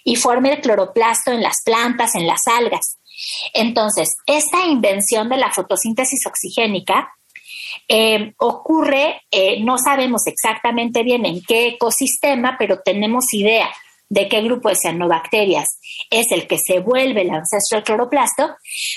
y 0.04 0.16
forma 0.16 0.50
el 0.50 0.62
cloroplasto 0.62 1.32
en 1.32 1.44
las 1.44 1.62
plantas, 1.64 2.16
en 2.16 2.28
las 2.28 2.42
algas. 2.48 2.98
Entonces, 3.54 4.16
esta 4.26 4.66
invención 4.66 5.30
de 5.30 5.38
la 5.38 5.52
fotosíntesis 5.52 6.26
oxigénica 6.26 7.14
eh, 7.88 8.34
ocurre, 8.38 9.22
eh, 9.32 9.62
no 9.62 9.78
sabemos 9.78 10.26
exactamente 10.28 11.04
bien 11.04 11.26
en 11.26 11.42
qué 11.44 11.68
ecosistema, 11.68 12.56
pero 12.58 12.80
tenemos 12.84 13.34
idea 13.34 13.70
de 14.10 14.28
qué 14.28 14.42
grupo 14.42 14.68
de 14.70 14.76
cianobacterias 14.76 15.80
es 16.10 16.32
el 16.32 16.46
que 16.48 16.58
se 16.58 16.80
vuelve 16.80 17.22
el 17.22 17.30
ancestro 17.30 17.78
del 17.78 17.86
cloroplasto, 17.86 18.56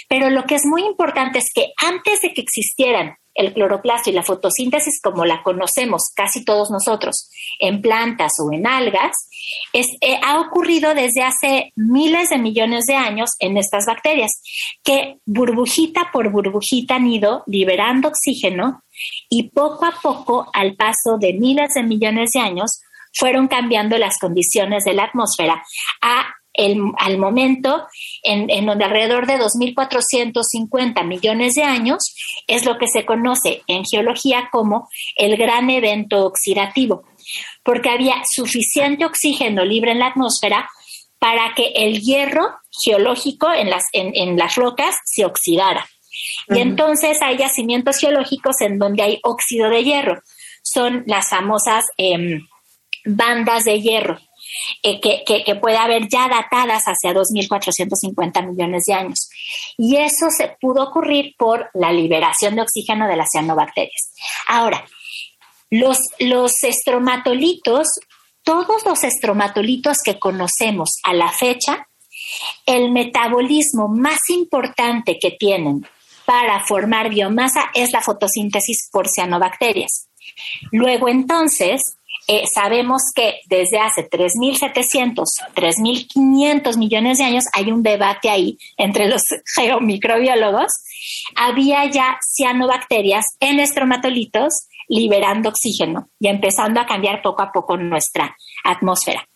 pero 0.08 0.28
lo 0.30 0.44
que 0.44 0.56
es 0.56 0.64
muy 0.64 0.84
importante 0.84 1.38
es 1.38 1.52
que 1.54 1.72
antes 1.76 2.20
de 2.20 2.34
que 2.34 2.40
existieran 2.40 3.16
el 3.34 3.52
cloroplasto 3.52 4.10
y 4.10 4.12
la 4.12 4.22
fotosíntesis 4.22 5.00
como 5.02 5.24
la 5.24 5.42
conocemos 5.42 6.10
casi 6.14 6.44
todos 6.44 6.70
nosotros 6.70 7.30
en 7.58 7.82
plantas 7.82 8.32
o 8.40 8.52
en 8.52 8.66
algas, 8.66 9.28
eh, 9.72 10.20
ha 10.22 10.40
ocurrido 10.40 10.94
desde 10.94 11.22
hace 11.22 11.72
miles 11.76 12.30
de 12.30 12.38
millones 12.38 12.86
de 12.86 12.94
años 12.94 13.30
en 13.38 13.56
estas 13.56 13.86
bacterias, 13.86 14.40
que 14.82 15.18
burbujita 15.26 16.10
por 16.12 16.30
burbujita 16.30 16.96
han 16.96 17.06
ido 17.08 17.42
liberando 17.46 18.08
oxígeno 18.08 18.82
y 19.28 19.50
poco 19.50 19.84
a 19.84 19.94
poco, 20.00 20.48
al 20.52 20.76
paso 20.76 21.18
de 21.18 21.32
miles 21.32 21.74
de 21.74 21.82
millones 21.82 22.30
de 22.34 22.40
años, 22.40 22.80
fueron 23.12 23.48
cambiando 23.48 23.96
las 23.98 24.18
condiciones 24.18 24.84
de 24.84 24.94
la 24.94 25.04
atmósfera 25.04 25.62
a 26.02 26.34
al 26.56 27.18
momento, 27.18 27.86
en, 28.22 28.66
donde 28.66 28.84
alrededor 28.84 29.26
de 29.26 29.38
2.450 29.38 31.04
millones 31.04 31.54
de 31.54 31.64
años 31.64 32.14
es 32.46 32.64
lo 32.64 32.78
que 32.78 32.86
se 32.86 33.04
conoce 33.04 33.62
en 33.66 33.84
geología 33.84 34.48
como 34.52 34.88
el 35.16 35.36
gran 35.36 35.68
evento 35.70 36.24
oxidativo, 36.24 37.04
porque 37.64 37.90
había 37.90 38.22
suficiente 38.30 39.04
oxígeno 39.04 39.64
libre 39.64 39.92
en 39.92 39.98
la 39.98 40.08
atmósfera 40.08 40.68
para 41.18 41.54
que 41.54 41.72
el 41.74 42.00
hierro 42.00 42.58
geológico 42.84 43.52
en 43.52 43.70
las, 43.70 43.84
en, 43.92 44.36
las 44.36 44.54
rocas 44.54 44.94
se 45.04 45.24
oxidara. 45.24 45.88
Y 46.48 46.60
entonces 46.60 47.20
hay 47.22 47.36
yacimientos 47.36 47.98
geológicos 47.98 48.60
en 48.60 48.78
donde 48.78 49.02
hay 49.02 49.20
óxido 49.24 49.68
de 49.70 49.82
hierro. 49.82 50.22
Son 50.62 51.02
las 51.06 51.30
famosas 51.30 51.84
em, 51.96 52.46
bandas 53.04 53.64
de 53.64 53.80
hierro 53.80 54.18
eh, 54.82 55.00
que, 55.00 55.54
puede 55.56 55.76
haber 55.76 56.08
ya 56.08 56.28
datadas 56.28 56.84
hacia 56.84 57.12
2.450 57.12 58.46
millones 58.46 58.84
de 58.86 58.94
años. 58.94 59.28
Y 59.76 59.96
eso 59.96 60.26
se 60.30 60.56
pudo 60.60 60.84
ocurrir 60.84 61.34
por 61.38 61.70
la 61.74 61.92
liberación 61.92 62.56
de 62.56 62.62
oxígeno 62.62 63.08
de 63.08 63.16
las 63.16 63.30
cianobacterias. 63.30 64.12
Ahora, 64.48 64.84
los, 65.70 65.98
los 66.18 66.62
estromatolitos, 66.62 67.88
todos 68.42 68.84
los 68.84 69.04
estromatolitos 69.04 69.98
que 70.04 70.18
conocemos 70.18 70.98
a 71.04 71.14
la 71.14 71.30
fecha, 71.32 71.88
el 72.66 72.90
metabolismo 72.90 73.88
más 73.88 74.28
importante 74.28 75.18
que 75.20 75.32
tienen 75.32 75.86
para 76.24 76.64
formar 76.64 77.10
biomasa 77.10 77.70
es 77.74 77.92
la 77.92 78.00
fotosíntesis 78.00 78.88
por 78.90 79.08
cianobacterias. 79.08 80.08
Luego 80.72 81.08
entonces, 81.08 81.96
eh, 82.26 82.44
sabemos 82.52 83.02
que 83.14 83.40
desde 83.46 83.78
hace 83.78 84.08
3.700, 84.08 85.24
3.500 85.54 86.78
millones 86.78 87.18
de 87.18 87.24
años 87.24 87.44
hay 87.52 87.70
un 87.70 87.82
debate 87.82 88.30
ahí 88.30 88.58
entre 88.76 89.08
los 89.08 89.22
geomicrobiólogos. 89.54 90.72
Había 91.36 91.84
ya 91.86 92.18
cianobacterias 92.36 93.36
en 93.40 93.60
estromatolitos 93.60 94.68
liberando 94.88 95.48
oxígeno 95.48 96.08
y 96.18 96.28
empezando 96.28 96.80
a 96.80 96.86
cambiar 96.86 97.22
poco 97.22 97.42
a 97.42 97.52
poco 97.52 97.76
nuestra 97.76 98.36
atmósfera. 98.64 99.26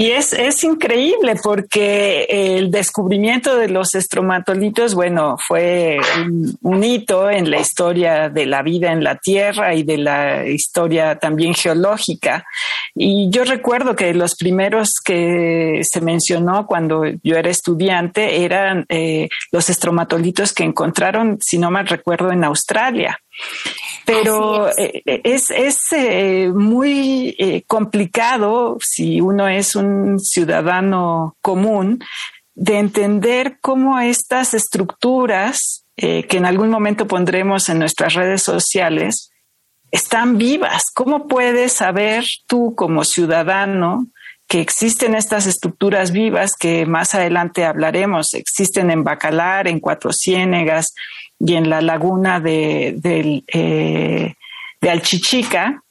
Y 0.00 0.12
es, 0.12 0.32
es 0.32 0.64
increíble 0.64 1.34
porque 1.42 2.24
el 2.30 2.70
descubrimiento 2.70 3.56
de 3.56 3.68
los 3.68 3.94
estromatolitos, 3.94 4.94
bueno, 4.94 5.36
fue 5.46 5.98
un, 6.62 6.82
hito 6.82 7.28
en 7.28 7.50
la 7.50 7.60
historia 7.60 8.30
de 8.30 8.46
la 8.46 8.62
vida 8.62 8.92
en 8.92 9.04
la 9.04 9.16
Tierra 9.16 9.74
y 9.74 9.82
de 9.82 9.98
la 9.98 10.46
historia 10.46 11.18
también 11.18 11.52
geológica. 11.52 12.46
Y 12.94 13.28
yo 13.28 13.44
recuerdo 13.44 13.94
que 13.94 14.14
los 14.14 14.36
primeros 14.36 14.94
que 15.04 15.82
se 15.82 16.00
mencionó 16.00 16.66
cuando 16.66 17.04
yo 17.22 17.36
era 17.36 17.50
estudiante 17.50 18.42
eran 18.42 18.86
eh, 18.88 19.28
los 19.52 19.68
estromatolitos 19.68 20.54
que 20.54 20.64
encontraron, 20.64 21.36
si 21.42 21.58
no 21.58 21.70
mal 21.70 21.86
recuerdo, 21.86 22.32
en 22.32 22.44
Australia 22.44 23.20
pero 24.04 24.68
eh, 24.70 25.02
eh, 25.04 25.20
es, 25.24 25.50
es, 25.50 25.92
eh, 25.92 26.50
muy 26.54 27.64
complicado 27.66 28.76
si 28.80 29.20
uno 29.20 29.48
es 29.48 29.76
un 29.76 30.18
ciudadano 30.18 31.36
común 31.40 32.02
de 32.54 32.78
entender 32.78 33.58
cómo 33.60 33.98
estas 34.00 34.54
estructuras 34.54 35.84
que 35.96 36.26
en 36.30 36.46
algún 36.46 36.70
momento 36.70 37.06
pondremos 37.06 37.68
en 37.68 37.78
nuestras 37.78 38.14
redes 38.14 38.42
sociales 38.42 39.30
están 39.90 40.38
vivas. 40.38 40.84
¿Cómo 40.94 41.28
puedes 41.28 41.74
saber 41.74 42.24
tú 42.46 42.74
como 42.74 43.04
ciudadano 43.04 44.06
que 44.50 44.60
existen 44.60 45.14
estas 45.14 45.46
estructuras 45.46 46.10
vivas 46.10 46.56
que 46.56 46.84
más 46.84 47.14
adelante 47.14 47.64
hablaremos? 47.64 48.34
Existen 48.34 48.90
en 48.90 49.04
Bacalar, 49.04 49.68
en 49.68 49.78
Cuatro 49.78 50.12
Ciénegas, 50.12 50.92
y 51.38 51.54
en 51.54 51.70
la 51.70 51.80
laguna 51.80 52.40
de, 52.40 52.98
eh, 53.46 54.34
de 54.80 54.90
Alchichica, 54.90 55.84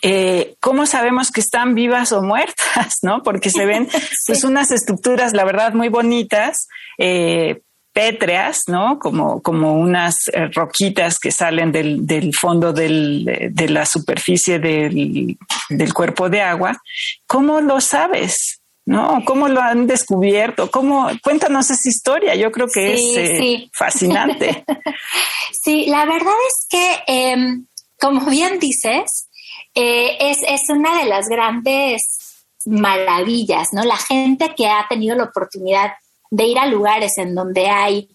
eh, 0.00 0.54
¿cómo 0.58 0.86
sabemos 0.86 1.30
que 1.30 1.42
están 1.42 1.74
vivas 1.74 2.12
o 2.12 2.22
muertas? 2.22 2.96
¿No? 3.02 3.22
Porque 3.22 3.50
se 3.50 3.66
ven 3.66 3.90
pues 4.26 4.42
unas 4.42 4.70
estructuras, 4.70 5.34
la 5.34 5.44
verdad, 5.44 5.74
muy 5.74 5.90
bonitas, 5.90 6.66
eh, 6.96 7.60
pétreas, 8.00 8.62
¿no? 8.66 8.98
Como, 8.98 9.42
como 9.42 9.74
unas 9.74 10.28
eh, 10.28 10.46
roquitas 10.54 11.18
que 11.18 11.30
salen 11.30 11.70
del, 11.70 12.06
del 12.06 12.34
fondo 12.34 12.72
del, 12.72 13.50
de 13.50 13.68
la 13.68 13.84
superficie 13.84 14.58
del, 14.58 15.36
del 15.68 15.92
cuerpo 15.92 16.30
de 16.30 16.40
agua. 16.40 16.80
¿Cómo 17.26 17.60
lo 17.60 17.78
sabes? 17.82 18.62
¿no? 18.86 19.22
¿Cómo 19.26 19.48
lo 19.48 19.60
han 19.60 19.86
descubierto? 19.86 20.70
¿Cómo? 20.70 21.10
Cuéntanos 21.22 21.70
esa 21.70 21.88
historia, 21.88 22.34
yo 22.34 22.50
creo 22.50 22.68
que 22.68 22.94
es 22.94 23.16
eh, 23.18 23.70
fascinante. 23.72 24.64
sí, 25.62 25.84
la 25.86 26.06
verdad 26.06 26.34
es 26.48 26.66
que, 26.70 27.02
em, 27.06 27.66
como 28.00 28.24
bien 28.30 28.58
dices, 28.58 29.28
eh, 29.74 30.16
es, 30.20 30.38
es 30.48 30.62
una 30.70 31.00
de 31.00 31.04
las 31.04 31.28
grandes 31.28 32.46
maravillas, 32.64 33.68
¿no? 33.72 33.84
La 33.84 33.98
gente 33.98 34.54
que 34.56 34.66
ha 34.68 34.86
tenido 34.88 35.14
la 35.14 35.24
oportunidad 35.24 35.92
de 36.30 36.44
ir 36.44 36.58
a 36.58 36.66
lugares 36.66 37.18
en 37.18 37.34
donde 37.34 37.68
hay 37.68 38.08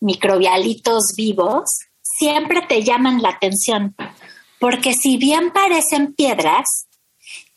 microbialitos 0.00 1.14
vivos, 1.16 1.80
siempre 2.02 2.62
te 2.62 2.82
llaman 2.82 3.22
la 3.22 3.30
atención, 3.30 3.94
porque 4.58 4.94
si 4.94 5.16
bien 5.16 5.50
parecen 5.52 6.14
piedras, 6.14 6.86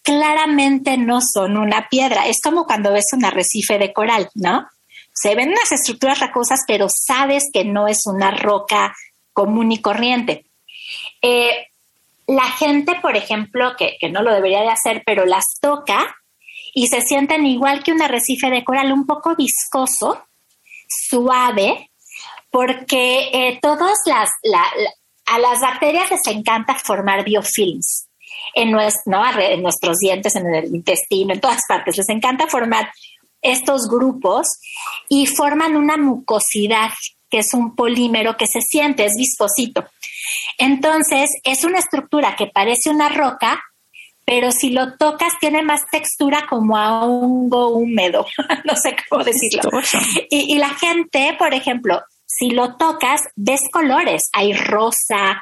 claramente 0.01 0.98
no 0.98 1.20
son 1.22 1.58
una 1.58 1.88
piedra. 1.89 2.28
Es 2.28 2.42
como 2.44 2.66
cuando 2.66 2.92
ves 2.92 3.06
un 3.13 3.25
arrecife 3.25 3.78
de 3.78 3.94
coral, 3.94 4.30
¿no? 4.34 4.68
Se 5.13 5.36
ven 5.36 5.50
unas 5.50 5.72
estructuras 5.72 6.20
rocosas, 6.20 6.62
pero 6.68 6.88
sabes 6.89 7.50
que 7.54 7.66
no 7.66 7.88
es 7.88 8.00
una 8.06 8.32
roca 8.32 8.96
común 9.34 9.72
y 9.72 9.82
corriente. 9.82 10.46
Eh, 11.22 11.68
la 12.28 12.46
gente, 12.46 12.96
por 13.01 13.18
ejemplo, 13.18 13.74
que, 13.78 13.98
no 14.12 14.22
lo 14.22 14.34
debería 14.34 14.62
de 14.62 14.70
hacer, 14.70 15.04
pero 15.06 15.25
las 15.25 15.46
toca 15.62 16.16
y 16.73 16.88
se 16.88 17.01
sienten 17.01 17.45
igual 17.45 17.83
que 17.83 17.91
un 17.91 18.01
arrecife 18.01 18.49
de 18.49 18.63
coral, 18.63 18.91
un 18.91 19.05
poco 19.05 19.35
viscoso, 19.35 20.23
suave, 20.88 21.91
porque 22.49 23.29
eh, 23.31 23.59
todas 23.61 23.97
las, 24.05 24.29
a 25.25 25.39
las 25.39 25.59
bacterias 25.61 26.09
les 26.11 26.27
encanta 26.27 26.75
formar 26.75 27.23
biofilms 27.23 28.07
en, 28.53 28.69
en 28.69 29.61
nuestros 29.61 29.97
dientes, 29.99 30.35
en 30.35 30.53
el 30.53 30.75
intestino, 30.75 31.33
en 31.33 31.39
todas 31.39 31.61
partes. 31.67 31.97
Les 31.97 32.09
encanta 32.09 32.47
formar 32.47 32.91
estos 33.41 33.88
grupos 33.88 34.47
y 35.07 35.27
forman 35.27 35.75
una 35.75 35.97
mucosidad, 35.97 36.89
que 37.29 37.39
es 37.39 37.53
un 37.53 37.75
polímero 37.75 38.35
que 38.38 38.47
se 38.47 38.61
siente, 38.61 39.05
es 39.05 39.13
viscosito. 39.15 39.85
Entonces, 40.57 41.29
es 41.43 41.63
una 41.63 41.79
estructura 41.79 42.35
que 42.35 42.47
parece 42.47 42.89
una 42.89 43.09
roca, 43.09 43.61
pero 44.29 44.51
si 44.51 44.69
lo 44.69 44.95
tocas 44.95 45.33
tiene 45.39 45.63
más 45.63 45.81
textura 45.91 46.45
como 46.48 46.77
a 46.77 47.03
hongo 47.03 47.69
húmedo, 47.69 48.27
no 48.63 48.75
sé 48.75 48.95
cómo 49.09 49.24
decirlo. 49.24 49.63
Y, 50.29 50.53
y, 50.53 50.59
la 50.59 50.69
gente, 50.69 51.36
por 51.39 51.51
ejemplo, 51.55 52.00
si 52.27 52.51
lo 52.51 52.77
tocas, 52.77 53.21
ves 53.36 53.62
colores, 53.71 54.29
hay 54.31 54.53
rosa, 54.53 55.41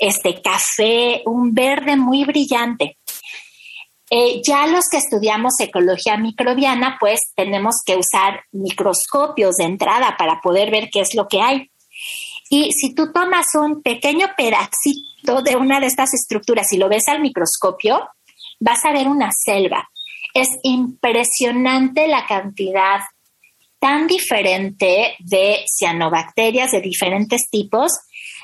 este 0.00 0.42
café, 0.42 1.22
un 1.26 1.54
verde 1.54 1.96
muy 1.96 2.24
brillante. 2.24 2.98
Eh, 4.10 4.42
ya 4.44 4.66
los 4.66 4.88
que 4.90 4.96
estudiamos 4.96 5.60
ecología 5.60 6.16
microbiana, 6.16 6.96
pues 6.98 7.20
tenemos 7.36 7.82
que 7.86 7.94
usar 7.94 8.40
microscopios 8.50 9.58
de 9.58 9.64
entrada 9.64 10.16
para 10.18 10.40
poder 10.40 10.72
ver 10.72 10.88
qué 10.92 11.02
es 11.02 11.14
lo 11.14 11.28
que 11.28 11.40
hay. 11.40 11.70
Y 12.50 12.72
si 12.72 12.96
tú 12.96 13.12
tomas 13.12 13.46
un 13.54 13.80
pequeño 13.80 14.26
pedacito 14.36 15.42
de 15.44 15.54
una 15.54 15.78
de 15.78 15.86
estas 15.86 16.14
estructuras 16.14 16.72
y 16.72 16.78
lo 16.78 16.88
ves 16.88 17.06
al 17.06 17.20
microscopio, 17.20 18.08
vas 18.60 18.84
a 18.84 18.92
ver 18.92 19.08
una 19.08 19.30
selva. 19.32 19.88
Es 20.34 20.48
impresionante 20.62 22.08
la 22.08 22.26
cantidad 22.26 23.00
tan 23.78 24.06
diferente 24.06 25.14
de 25.18 25.64
cianobacterias 25.66 26.72
de 26.72 26.80
diferentes 26.80 27.48
tipos. 27.50 27.92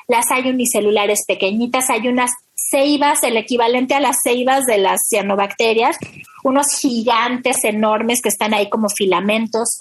Las 0.07 0.31
hay 0.31 0.50
unicelulares 0.50 1.25
pequeñitas, 1.26 1.88
hay 1.88 2.09
unas 2.09 2.31
ceibas, 2.55 3.23
el 3.23 3.37
equivalente 3.37 3.95
a 3.95 4.00
las 4.00 4.17
ceibas 4.23 4.67
de 4.67 4.79
las 4.79 5.00
cianobacterias, 5.09 5.97
unos 6.45 6.67
gigantes 6.81 7.64
enormes 7.64 8.21
que 8.23 8.29
están 8.29 8.55
ahí 8.55 8.69
como 8.69 8.88
filamentos. 8.88 9.81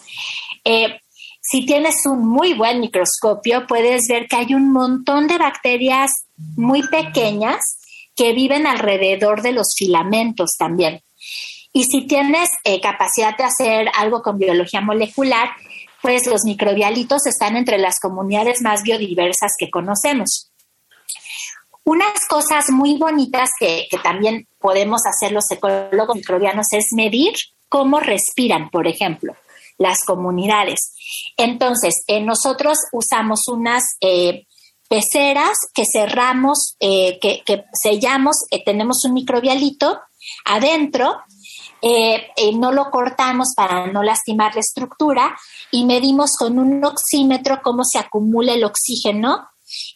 Eh, 0.63 1.00
si 1.41 1.65
tienes 1.65 2.05
un 2.05 2.27
muy 2.27 2.53
buen 2.53 2.79
microscopio, 2.79 3.67
puedes 3.67 4.07
ver 4.07 4.27
que 4.27 4.36
hay 4.36 4.53
un 4.53 4.71
montón 4.71 5.27
de 5.27 5.38
bacterias 5.38 6.12
muy 6.55 6.88
pequeñas 6.88 7.78
que 8.19 8.33
viven 8.33 8.67
alrededor 8.67 9.41
de 9.41 9.53
los 9.53 9.73
filamentos 9.77 10.57
también. 10.59 11.01
Y 11.71 11.85
si 11.85 12.05
tienes 12.05 12.49
eh, 12.65 12.81
capacidad 12.81 13.38
de 13.38 13.45
hacer 13.45 13.88
algo 13.95 14.21
con 14.21 14.38
biología 14.38 14.81
molecular, 14.81 15.51
pues 16.01 16.27
los 16.27 16.43
microbialitos 16.43 17.25
están 17.27 17.55
entre 17.55 17.77
las 17.77 17.97
comunidades 18.01 18.61
más 18.61 18.83
biodiversas 18.83 19.53
que 19.57 19.69
conocemos. 19.69 20.51
Unas 21.85 22.27
cosas 22.27 22.65
muy 22.71 22.97
bonitas 22.97 23.51
que, 23.57 23.88
también 24.03 24.49
podemos 24.59 25.03
hacer 25.05 25.31
los 25.31 25.49
ecólogos 25.49 26.17
microbianos 26.17 26.73
es 26.73 26.88
medir 26.91 27.33
cómo 27.69 28.01
respiran, 28.01 28.69
por 28.69 28.85
ejemplo, 28.85 29.33
las 29.77 30.03
comunidades. 30.03 30.93
Entonces, 31.38 32.03
eh, 32.07 32.19
nosotros 32.19 32.79
usamos 32.91 33.47
unas 33.47 33.83
eh, 34.01 34.45
peceras 34.89 35.58
que 35.74 35.86
cerramos, 35.86 36.75
que, 36.79 37.43
que, 37.46 37.63
sellamos, 37.72 38.38
tenemos 38.65 39.05
un 39.05 39.13
microbialito 39.13 40.01
adentro 40.46 41.22
eh, 41.81 42.31
eh, 42.36 42.53
no 42.53 42.74
lo 42.74 42.91
cortamos 42.91 43.53
para 43.55 43.88
no 43.88 44.03
lastimar 44.03 44.53
la 44.53 44.60
estructura 44.60 45.38
y 45.72 45.86
medimos 45.86 46.36
con 46.38 46.60
un 46.60 46.84
oxímetro 46.84 47.62
cómo 47.63 47.86
se 47.86 48.00
acumula 48.00 48.53
el 48.53 48.65
oxígeno 48.65 49.48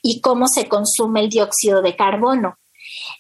y 0.02 0.22
cómo 0.22 0.48
se 0.48 0.70
consume 0.70 1.22
el 1.22 1.30
dióxido 1.30 1.82
de 1.82 1.96
carbono. 1.96 2.58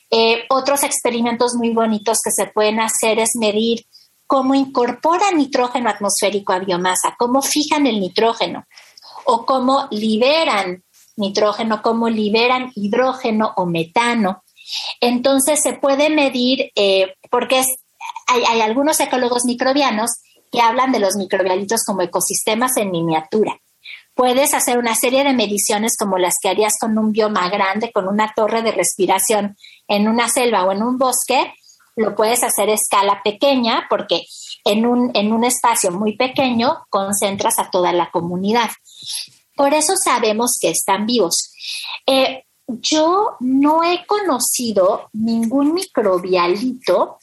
Eh, 0.10 0.46
otros 0.50 0.84
experimentos 0.84 1.56
muy 1.56 1.72
bonitos 1.72 2.20
que 2.24 2.32
se 2.32 2.48
pueden 2.48 2.80
hacer 2.80 3.20
es 3.20 3.32
medir 3.36 3.86
cómo 4.27 4.56
incorporan 4.56 5.38
nitrógeno 5.38 5.89
atmosférico 5.89 6.53
a 6.53 6.60
biomasa, 6.60 7.15
cómo 7.18 7.42
fijan 7.42 7.86
el 7.86 8.00
nitrógeno 8.00 8.65
o 9.25 9.46
cómo 9.46 9.88
liberan 9.92 10.84
nitrógeno, 11.15 11.82
cómo 11.82 12.10
liberan 12.10 12.72
hidrógeno 12.75 13.53
o 13.55 13.65
metano. 13.65 14.43
Entonces 15.01 15.60
se 15.62 15.74
puede 15.74 16.10
medir, 16.10 16.72
porque 17.29 17.60
es 17.60 17.67
hay, 18.27 18.62
algunos 18.62 19.00
ecólogos 19.00 19.46
microbianos 19.46 20.12
que 20.51 20.62
hablan 20.62 20.91
de 20.91 21.00
los 21.00 21.15
microbialitos 21.15 21.84
como 21.86 22.01
ecosistemas 22.01 22.77
en 22.77 22.91
miniatura. 22.91 23.60
Puedes 24.15 24.53
hacer 24.53 24.77
una 24.77 24.96
serie 24.96 25.24
de 25.24 25.34
mediciones 25.34 25.98
como 25.98 26.17
las 26.17 26.36
que 26.41 26.50
harías 26.50 26.74
con 26.79 26.98
un 26.98 27.12
bioma 27.12 27.50
grande, 27.50 27.91
con 27.91 28.08
una 28.08 28.32
torre 28.36 28.62
de 28.62 28.72
respiración 28.72 29.58
en 29.88 30.08
una 30.08 30.29
selva 30.29 30.63
o 30.65 30.72
en 30.72 30.84
un 30.84 31.00
bosque. 31.00 31.53
Lo 31.96 32.15
puedes 32.15 32.43
hacer 32.43 32.70
a 32.70 32.74
escala 32.74 33.22
pequeña 33.24 33.88
porque 33.89 34.22
en 34.65 34.86
un, 34.86 35.12
en 35.15 35.34
un 35.34 35.43
espacio 35.43 35.91
muy 35.91 36.15
pequeño 36.15 36.86
concentras 36.89 37.58
a 37.58 37.72
toda 37.72 37.91
la 37.91 38.12
comunidad. 38.12 38.70
Por 39.55 39.74
eso 39.74 39.93
sabemos 39.95 40.57
que 40.60 40.69
están 40.69 41.05
vivos. 41.05 41.51
Eh, 42.05 42.45
yo 42.67 43.36
no 43.39 43.83
he 43.83 44.05
conocido 44.05 45.10
ningún 45.13 45.74
microbialito 45.74 47.17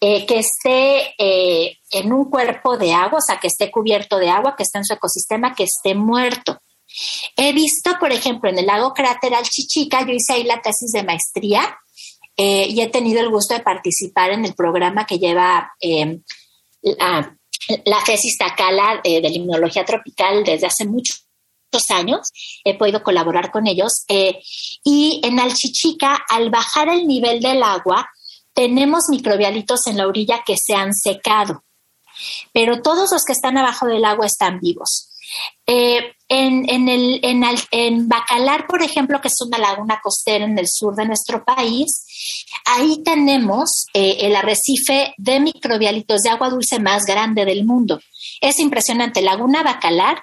eh, 0.00 0.26
que 0.26 0.40
esté 0.40 1.14
eh, 1.18 1.78
en 1.90 2.12
un 2.12 2.28
cuerpo 2.28 2.76
de 2.76 2.92
agua, 2.92 3.18
o 3.18 3.22
sea, 3.22 3.38
que 3.38 3.46
esté 3.46 3.70
cubierto 3.70 4.18
de 4.18 4.28
agua, 4.28 4.54
que 4.56 4.64
esté 4.64 4.78
en 4.78 4.84
su 4.84 4.94
ecosistema, 4.94 5.54
que 5.54 5.64
esté 5.64 5.94
muerto. 5.94 6.60
He 7.36 7.52
visto, 7.52 7.92
por 8.00 8.12
ejemplo, 8.12 8.50
en 8.50 8.58
el 8.58 8.66
lago 8.66 8.92
crateral 8.92 9.44
Chichica, 9.44 10.04
yo 10.04 10.12
hice 10.12 10.32
ahí 10.34 10.44
la 10.44 10.60
tesis 10.60 10.90
de 10.92 11.04
maestría 11.04 11.78
y 12.36 12.80
he 12.80 12.88
tenido 12.88 13.20
el 13.20 13.28
gusto 13.28 13.52
de 13.52 13.60
participar 13.60 14.30
en 14.30 14.46
el 14.46 14.54
programa 14.54 15.04
que 15.04 15.18
lleva 15.18 15.70
la, 16.80 17.36
la 17.84 18.04
tesis 18.04 18.38
Tacala 18.38 19.02
de 19.04 19.20
limnología 19.20 19.84
tropical 19.84 20.42
desde 20.42 20.66
hace 20.66 20.86
muchos 20.86 21.29
años, 21.90 22.28
he 22.64 22.76
podido 22.76 23.02
colaborar 23.02 23.50
con 23.50 23.66
ellos. 23.66 24.04
y 24.84 25.20
en 25.22 25.40
Alchichica, 25.40 26.24
al 26.28 26.50
bajar 26.50 26.88
el 26.88 27.06
nivel 27.06 27.40
del 27.40 27.62
agua, 27.62 28.08
tenemos 28.54 29.04
microbialitos 29.08 29.86
en 29.86 29.96
la 29.96 30.06
orilla 30.06 30.42
que 30.44 30.56
se 30.56 30.74
han 30.74 30.92
secado, 30.94 31.64
pero 32.52 32.82
todos 32.82 33.10
los 33.12 33.24
que 33.24 33.32
están 33.32 33.56
abajo 33.56 33.86
del 33.86 34.04
agua 34.04 34.26
están 34.26 34.60
vivos. 34.60 35.10
Eh, 35.66 36.14
en, 36.28 36.88
el, 36.88 37.20
en, 37.22 38.08
Bacalar, 38.08 38.66
por 38.66 38.82
ejemplo, 38.82 39.20
que 39.20 39.28
es 39.28 39.40
una 39.40 39.58
laguna 39.58 40.00
costera 40.02 40.44
en 40.44 40.58
el 40.58 40.68
sur 40.68 40.94
de 40.94 41.06
nuestro 41.06 41.44
país, 41.44 42.04
ahí 42.66 43.02
tenemos 43.04 43.86
eh, 43.94 44.18
el 44.20 44.36
arrecife 44.36 45.14
de 45.16 45.40
microbialitos 45.40 46.22
de 46.22 46.30
agua 46.30 46.50
dulce 46.50 46.78
más 46.80 47.04
grande 47.04 47.44
del 47.44 47.64
mundo. 47.64 48.00
Es 48.40 48.58
impresionante. 48.58 49.22
Laguna 49.22 49.62
Bacalar, 49.62 50.22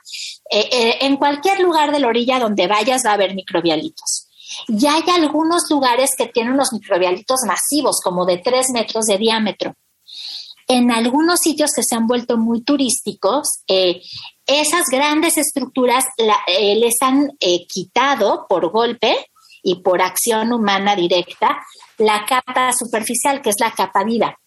eh, 0.51 0.97
en 1.01 1.17
cualquier 1.17 1.59
lugar 1.59 1.91
de 1.91 1.99
la 1.99 2.07
orilla 2.07 2.39
donde 2.39 2.67
vayas 2.67 3.03
va 3.05 3.11
a 3.11 3.13
haber 3.13 3.35
microbialitos. 3.35 4.27
Y 4.67 4.85
hay 4.85 5.03
algunos 5.13 5.63
lugares 5.69 6.11
que 6.17 6.27
tienen 6.27 6.53
unos 6.53 6.71
microbialitos 6.73 7.41
masivos, 7.45 7.99
como 8.03 8.25
de 8.25 8.37
tres 8.37 8.67
metros 8.71 9.05
de 9.05 9.17
diámetro. 9.17 9.75
En 10.67 10.91
algunos 10.91 11.39
sitios 11.39 11.71
que 11.73 11.83
se 11.83 11.95
han 11.95 12.07
vuelto 12.07 12.37
muy 12.37 12.61
turísticos, 12.61 13.61
eh, 13.67 14.01
esas 14.45 14.83
grandes 14.91 15.37
estructuras 15.37 16.05
eh, 16.17 16.75
les 16.75 16.95
han 17.01 17.31
eh, 17.39 17.65
quitado 17.67 18.45
por 18.49 18.69
golpe 18.69 19.15
y 19.63 19.81
por 19.81 20.01
acción 20.01 20.51
humana 20.51 20.95
directa 20.95 21.57
la 21.97 22.25
capa 22.25 22.71
superficial, 22.73 23.41
que 23.41 23.49
es 23.49 23.55
la 23.59 23.71
capa 23.71 24.03
viva. 24.03 24.37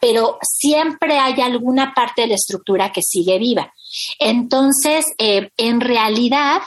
Pero 0.00 0.38
siempre 0.42 1.18
hay 1.18 1.40
alguna 1.40 1.92
parte 1.94 2.22
de 2.22 2.28
la 2.28 2.34
estructura 2.34 2.92
que 2.92 3.02
sigue 3.02 3.38
viva. 3.38 3.72
Entonces, 4.18 5.06
en 5.18 5.80
realidad, 5.80 6.60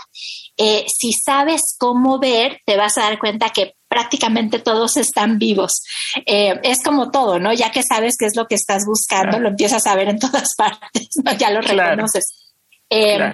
eh, 0.57 0.85
si 0.87 1.11
sabes 1.13 1.75
cómo 1.77 2.19
ver, 2.19 2.59
te 2.65 2.77
vas 2.77 2.97
a 2.97 3.01
dar 3.01 3.19
cuenta 3.19 3.49
que 3.49 3.75
prácticamente 3.87 4.59
todos 4.59 4.95
están 4.97 5.37
vivos. 5.37 5.83
Eh, 6.25 6.59
es 6.63 6.81
como 6.83 7.11
todo, 7.11 7.39
¿no? 7.39 7.51
Ya 7.51 7.71
que 7.71 7.83
sabes 7.83 8.15
qué 8.17 8.25
es 8.25 8.35
lo 8.35 8.47
que 8.47 8.55
estás 8.55 8.85
buscando, 8.85 9.39
lo 9.39 9.49
empiezas 9.49 9.85
a 9.87 9.95
ver 9.95 10.09
en 10.09 10.19
todas 10.19 10.49
partes, 10.57 11.09
ya 11.37 11.51
lo 11.51 11.61
reconoces. 11.61 12.53
Eh, 12.89 13.33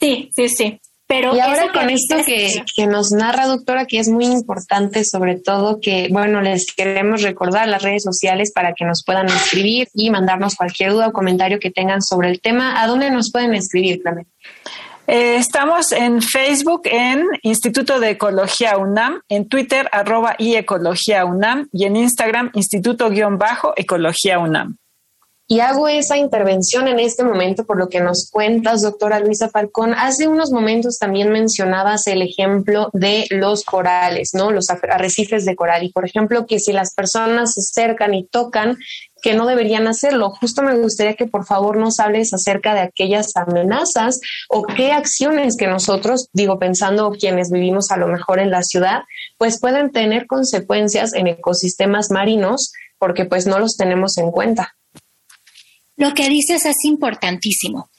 sí, 0.00 0.30
sí, 0.34 0.48
sí. 0.48 0.80
Pero 1.06 1.36
y 1.36 1.40
ahora 1.40 1.70
con 1.72 1.90
esto 1.90 2.16
que, 2.24 2.64
que, 2.74 2.86
nos 2.86 3.10
narra, 3.10 3.46
doctora, 3.46 3.84
que 3.84 3.98
es 3.98 4.08
muy 4.08 4.24
importante, 4.24 5.04
sobre 5.04 5.36
todo 5.38 5.78
que, 5.80 6.08
bueno, 6.10 6.40
les 6.40 6.72
queremos 6.74 7.22
recordar 7.22 7.68
las 7.68 7.82
redes 7.82 8.02
sociales 8.02 8.52
para 8.54 8.72
que 8.72 8.86
nos 8.86 9.04
puedan 9.04 9.26
escribir 9.26 9.88
y 9.92 10.10
mandarnos 10.10 10.54
cualquier 10.56 10.92
duda 10.92 11.08
o 11.08 11.12
comentario 11.12 11.58
que 11.60 11.70
tengan 11.70 12.00
sobre 12.00 12.30
el 12.30 12.40
tema. 12.40 12.80
¿A 12.82 12.86
dónde 12.86 13.10
nos 13.10 13.30
pueden 13.30 13.54
escribir, 13.54 14.00
Clemente? 14.00 14.30
Eh, 15.06 15.36
estamos 15.36 15.92
en 15.92 16.22
Facebook 16.22 16.82
en 16.84 17.26
Instituto 17.42 18.00
de 18.00 18.10
Ecología 18.10 18.78
UNAM, 18.78 19.20
en 19.28 19.46
Twitter 19.48 19.86
arroba 19.92 20.34
y 20.38 20.54
Ecología 20.54 21.26
UNAM 21.26 21.68
y 21.72 21.84
en 21.84 21.96
Instagram 21.96 22.50
Instituto-Ecología 22.54 24.38
UNAM. 24.38 24.78
Y 25.46 25.60
hago 25.60 25.88
esa 25.88 26.16
intervención 26.16 26.88
en 26.88 26.98
este 26.98 27.22
momento 27.22 27.66
por 27.66 27.78
lo 27.78 27.90
que 27.90 28.00
nos 28.00 28.30
cuentas, 28.30 28.80
doctora 28.80 29.20
Luisa 29.20 29.50
Falcón. 29.50 29.92
Hace 29.92 30.26
unos 30.26 30.50
momentos 30.50 30.98
también 30.98 31.30
mencionabas 31.30 32.06
el 32.06 32.22
ejemplo 32.22 32.88
de 32.94 33.26
los 33.28 33.62
corales, 33.62 34.30
¿no? 34.32 34.50
Los 34.50 34.70
arrecifes 34.70 35.44
de 35.44 35.54
coral. 35.54 35.82
Y 35.82 35.92
por 35.92 36.06
ejemplo, 36.06 36.46
que 36.46 36.58
si 36.58 36.72
las 36.72 36.94
personas 36.94 37.52
se 37.52 37.60
acercan 37.60 38.14
y 38.14 38.26
tocan, 38.26 38.78
que 39.24 39.34
no 39.34 39.46
deberían 39.46 39.86
hacerlo. 39.86 40.30
Justo 40.30 40.62
me 40.62 40.78
gustaría 40.78 41.14
que 41.14 41.26
por 41.26 41.44
favor 41.44 41.76
nos 41.76 42.00
hables 42.00 42.32
acerca 42.32 42.72
de 42.72 42.80
aquellas 42.80 43.36
amenazas 43.36 44.20
o 44.48 44.62
qué 44.64 44.92
acciones 44.92 45.56
que 45.56 45.66
nosotros, 45.66 46.28
digo, 46.32 46.58
pensando 46.58 47.10
quienes 47.10 47.50
vivimos 47.50 47.90
a 47.90 47.96
lo 47.98 48.06
mejor 48.06 48.38
en 48.38 48.50
la 48.50 48.62
ciudad, 48.62 49.02
pues 49.36 49.60
pueden 49.60 49.92
tener 49.92 50.26
consecuencias 50.26 51.12
en 51.14 51.26
ecosistemas 51.26 52.10
marinos 52.10 52.72
porque 52.98 53.24
pues 53.26 53.46
no 53.46 53.58
los 53.58 53.76
tenemos 53.76 54.16
en 54.18 54.30
cuenta. 54.30 54.74
Lo 55.96 56.14
que 56.14 56.28
dices 56.28 56.64
es 56.66 56.84
importantísimo. 56.84 57.90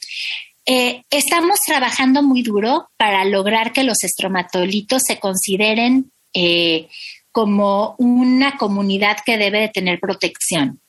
Eh, 0.66 1.04
estamos 1.12 1.60
trabajando 1.66 2.24
muy 2.24 2.42
duro 2.42 2.90
para 2.98 3.24
lograr 3.26 3.72
que 3.72 3.84
los 3.84 4.04
estromatolitos 4.04 5.04
se 5.04 5.20
consideren 5.20 6.12
eh, 6.34 6.88
como 7.32 7.96
una 7.98 8.58
comunidad 8.58 9.18
que 9.26 9.38
debe 9.38 9.60
de 9.60 9.70
tener 9.70 10.00
protección. 10.00 10.82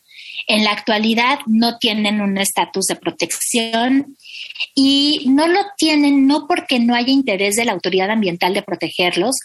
En 0.46 0.64
la 0.64 0.70
actualidad 0.70 1.40
no 1.46 1.78
tienen 1.78 2.20
un 2.20 2.38
estatus 2.38 2.86
de 2.86 2.96
protección 2.96 4.16
y 4.74 5.24
no 5.26 5.48
lo 5.48 5.60
tienen 5.76 6.26
no 6.26 6.46
porque 6.46 6.78
no 6.78 6.94
haya 6.94 7.10
interés 7.10 7.56
de 7.56 7.64
la 7.64 7.72
autoridad 7.72 8.10
ambiental 8.10 8.54
de 8.54 8.62
protegerlos, 8.62 9.36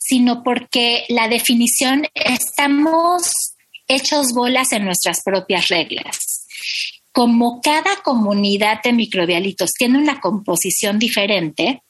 sino 0.00 0.42
porque 0.42 1.04
la 1.08 1.28
definición 1.28 2.06
estamos 2.14 3.54
hechos 3.86 4.32
bolas 4.34 4.72
en 4.72 4.84
nuestras 4.84 5.22
propias 5.22 5.68
reglas. 5.68 6.46
Como 7.18 7.60
cada 7.60 7.96
comunidad 8.04 8.80
de 8.84 8.92
microbialitos 8.92 9.72
tiene 9.72 9.98
una 9.98 10.20
composición 10.20 11.00
diferente, 11.00 11.82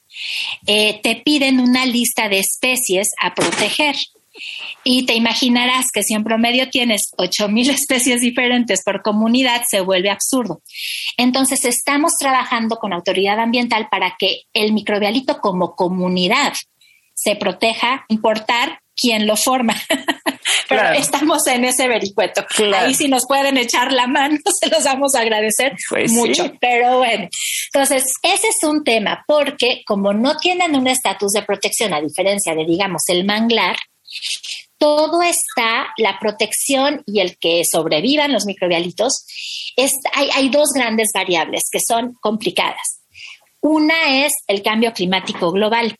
eh, 0.66 1.00
te 1.02 1.16
piden 1.16 1.60
una 1.60 1.84
lista 1.84 2.30
de 2.30 2.38
especies 2.38 3.10
a 3.20 3.34
proteger. 3.34 3.94
Y 4.84 5.04
te 5.04 5.16
imaginarás 5.16 5.88
que 5.92 6.02
si 6.02 6.14
en 6.14 6.24
promedio 6.24 6.70
tienes 6.70 7.10
8.000 7.18 7.68
especies 7.74 8.22
diferentes 8.22 8.82
por 8.82 9.02
comunidad, 9.02 9.64
se 9.68 9.82
vuelve 9.82 10.08
absurdo. 10.08 10.62
Entonces, 11.18 11.62
estamos 11.66 12.14
trabajando 12.18 12.76
con 12.76 12.94
autoridad 12.94 13.38
ambiental 13.38 13.88
para 13.90 14.16
que 14.18 14.44
el 14.54 14.72
microbialito 14.72 15.42
como 15.42 15.74
comunidad 15.76 16.54
se 17.12 17.36
proteja, 17.36 18.06
importar 18.08 18.80
quien 18.96 19.26
lo 19.26 19.36
forma. 19.36 19.76
Pero 20.68 20.92
estamos 20.92 21.46
en 21.46 21.64
ese 21.64 21.88
vericueto. 21.88 22.44
Ahí 22.74 22.94
si 22.94 23.08
nos 23.08 23.26
pueden 23.26 23.56
echar 23.56 23.92
la 23.92 24.06
mano, 24.06 24.36
se 24.60 24.68
los 24.68 24.84
vamos 24.84 25.14
a 25.14 25.20
agradecer 25.20 25.72
pues 25.88 26.12
mucho. 26.12 26.52
Pero 26.60 26.98
bueno, 26.98 27.28
entonces 27.72 28.12
ese 28.22 28.48
es 28.48 28.62
un 28.64 28.84
tema 28.84 29.24
porque 29.26 29.82
como 29.86 30.12
no 30.12 30.36
tienen 30.36 30.76
un 30.76 30.86
estatus 30.86 31.32
de 31.32 31.42
protección, 31.42 31.92
a 31.94 32.00
diferencia 32.00 32.54
de, 32.54 32.64
digamos, 32.64 33.02
el 33.08 33.24
manglar, 33.24 33.76
todo 34.78 35.22
está, 35.22 35.88
la 35.96 36.18
protección 36.18 37.02
y 37.04 37.20
el 37.20 37.36
que 37.38 37.62
sobrevivan 37.64 38.32
los 38.32 38.46
microbialitos, 38.46 39.26
hay, 40.14 40.30
hay 40.34 40.48
dos 40.48 40.70
grandes 40.72 41.10
variables 41.12 41.64
que 41.70 41.80
son 41.80 42.14
complicadas. 42.20 43.00
Una 43.60 44.24
es 44.24 44.34
el 44.46 44.62
cambio 44.62 44.92
climático 44.92 45.50
global. 45.50 45.96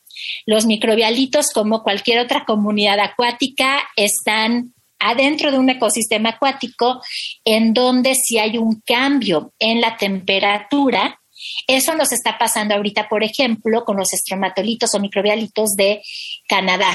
Los 0.47 0.67
microbialitos, 0.67 1.51
como 1.53 1.83
cualquier 1.83 2.21
otra 2.21 2.45
comunidad 2.45 3.01
acuática, 3.01 3.83
están 3.97 4.75
adentro 4.99 5.51
de 5.51 5.59
un 5.59 5.71
ecosistema 5.71 6.31
acuático 6.31 7.01
en 7.45 7.73
donde 7.73 8.15
si 8.15 8.39
hay 8.39 8.59
un 8.59 8.81
cambio 8.85 9.53
en 9.59 9.81
la 9.81 9.97
temperatura, 9.97 11.21
eso 11.67 11.95
nos 11.95 12.13
está 12.13 12.37
pasando 12.37 12.75
ahorita, 12.75 13.09
por 13.09 13.23
ejemplo, 13.23 13.85
con 13.85 13.97
los 13.97 14.13
estromatolitos 14.13 14.95
o 14.95 15.01
microbialitos 15.01 15.75
de 15.77 16.03
Canadá. 16.49 16.93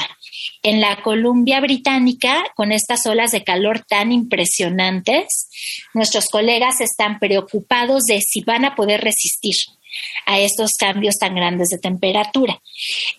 En 0.63 0.81
la 0.81 1.01
Columbia 1.01 1.61
Británica, 1.61 2.43
con 2.55 2.71
estas 2.71 3.05
olas 3.05 3.31
de 3.31 3.43
calor 3.43 3.85
tan 3.87 4.11
impresionantes, 4.11 5.49
nuestros 5.93 6.25
colegas 6.27 6.81
están 6.81 7.19
preocupados 7.19 8.03
de 8.03 8.19
si 8.21 8.41
van 8.41 8.65
a 8.65 8.75
poder 8.75 9.01
resistir 9.01 9.55
a 10.25 10.39
estos 10.39 10.71
cambios 10.79 11.15
tan 11.17 11.35
grandes 11.35 11.69
de 11.69 11.77
temperatura. 11.77 12.61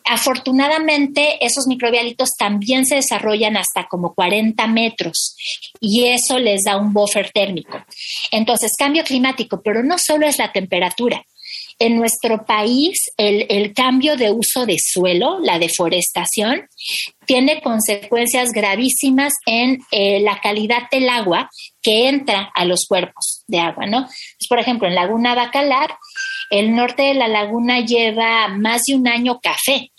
Afortunadamente, 0.04 1.44
esos 1.44 1.66
microbialitos 1.66 2.30
también 2.38 2.86
se 2.86 2.96
desarrollan 2.96 3.56
hasta 3.56 3.86
como 3.88 4.14
40 4.14 4.66
metros 4.68 5.36
y 5.80 6.04
eso 6.04 6.38
les 6.38 6.64
da 6.64 6.76
un 6.76 6.92
buffer 6.92 7.30
térmico. 7.32 7.84
Entonces, 8.30 8.74
cambio 8.76 9.04
climático, 9.04 9.60
pero 9.62 9.82
no 9.82 9.96
solo 9.98 10.26
es 10.26 10.38
la 10.38 10.52
temperatura. 10.52 11.24
En 11.78 11.96
nuestro 11.96 12.44
país, 12.44 13.10
el, 13.16 13.72
cambio 13.74 14.16
de 14.16 14.30
uso 14.30 14.64
de 14.64 14.76
suelo, 14.78 15.40
la 15.40 15.58
deforestación, 15.58 16.68
tiene 17.26 17.60
consecuencias 17.62 18.52
gravísimas 18.52 19.32
en 19.44 19.80
eh, 19.90 20.20
la 20.20 20.40
calidad 20.40 20.82
del 20.90 21.08
agua 21.08 21.50
que 21.82 22.08
entra 22.08 22.50
a 22.54 22.64
los 22.64 22.86
cuerpos 22.86 23.42
de 23.48 23.58
agua, 23.58 23.86
¿no? 23.86 24.08
por 24.48 24.58
ejemplo, 24.58 24.86
en 24.86 24.94
Laguna 24.94 25.34
Bacalar, 25.34 25.96
el 26.58 26.74
norte 26.74 27.02
de 27.02 27.14
la 27.14 27.28
laguna 27.28 27.80
lleva 27.80 28.48
más 28.48 28.84
de 28.84 28.94
un 28.94 29.08
año 29.08 29.40
café, 29.40 29.92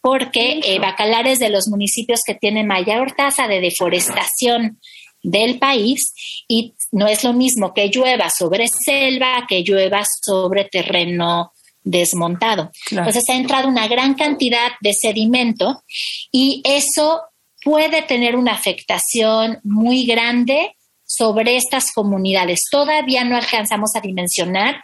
porque 0.00 0.60
eh, 0.64 0.78
Bacalar 0.78 1.26
es 1.26 1.38
de 1.38 1.48
los 1.48 1.68
municipios 1.68 2.20
que 2.26 2.34
tiene 2.34 2.64
mayor 2.64 3.12
tasa 3.12 3.48
de 3.48 3.60
deforestación 3.60 4.78
del 5.22 5.58
país 5.58 6.12
y 6.48 6.74
no 6.90 7.06
es 7.06 7.24
lo 7.24 7.32
mismo 7.32 7.72
que 7.72 7.88
llueva 7.88 8.28
sobre 8.28 8.66
selva 8.68 9.46
que 9.48 9.62
llueva 9.62 10.02
sobre 10.04 10.64
terreno 10.64 11.52
desmontado. 11.84 12.70
Entonces 12.90 13.28
ha 13.28 13.34
entrado 13.34 13.68
una 13.68 13.88
gran 13.88 14.14
cantidad 14.14 14.72
de 14.80 14.92
sedimento 14.92 15.82
y 16.30 16.60
eso 16.64 17.22
puede 17.64 18.02
tener 18.02 18.36
una 18.36 18.52
afectación 18.52 19.60
muy 19.62 20.04
grande 20.04 20.76
sobre 21.04 21.56
estas 21.56 21.92
comunidades. 21.92 22.64
Todavía 22.70 23.24
no 23.24 23.36
alcanzamos 23.36 23.94
a 23.94 24.00
dimensionar 24.00 24.82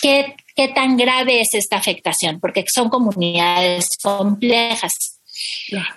qué, 0.00 0.36
qué 0.54 0.68
tan 0.68 0.96
grave 0.96 1.40
es 1.40 1.54
esta 1.54 1.76
afectación, 1.76 2.40
porque 2.40 2.64
son 2.72 2.88
comunidades 2.88 3.98
complejas. 4.02 5.20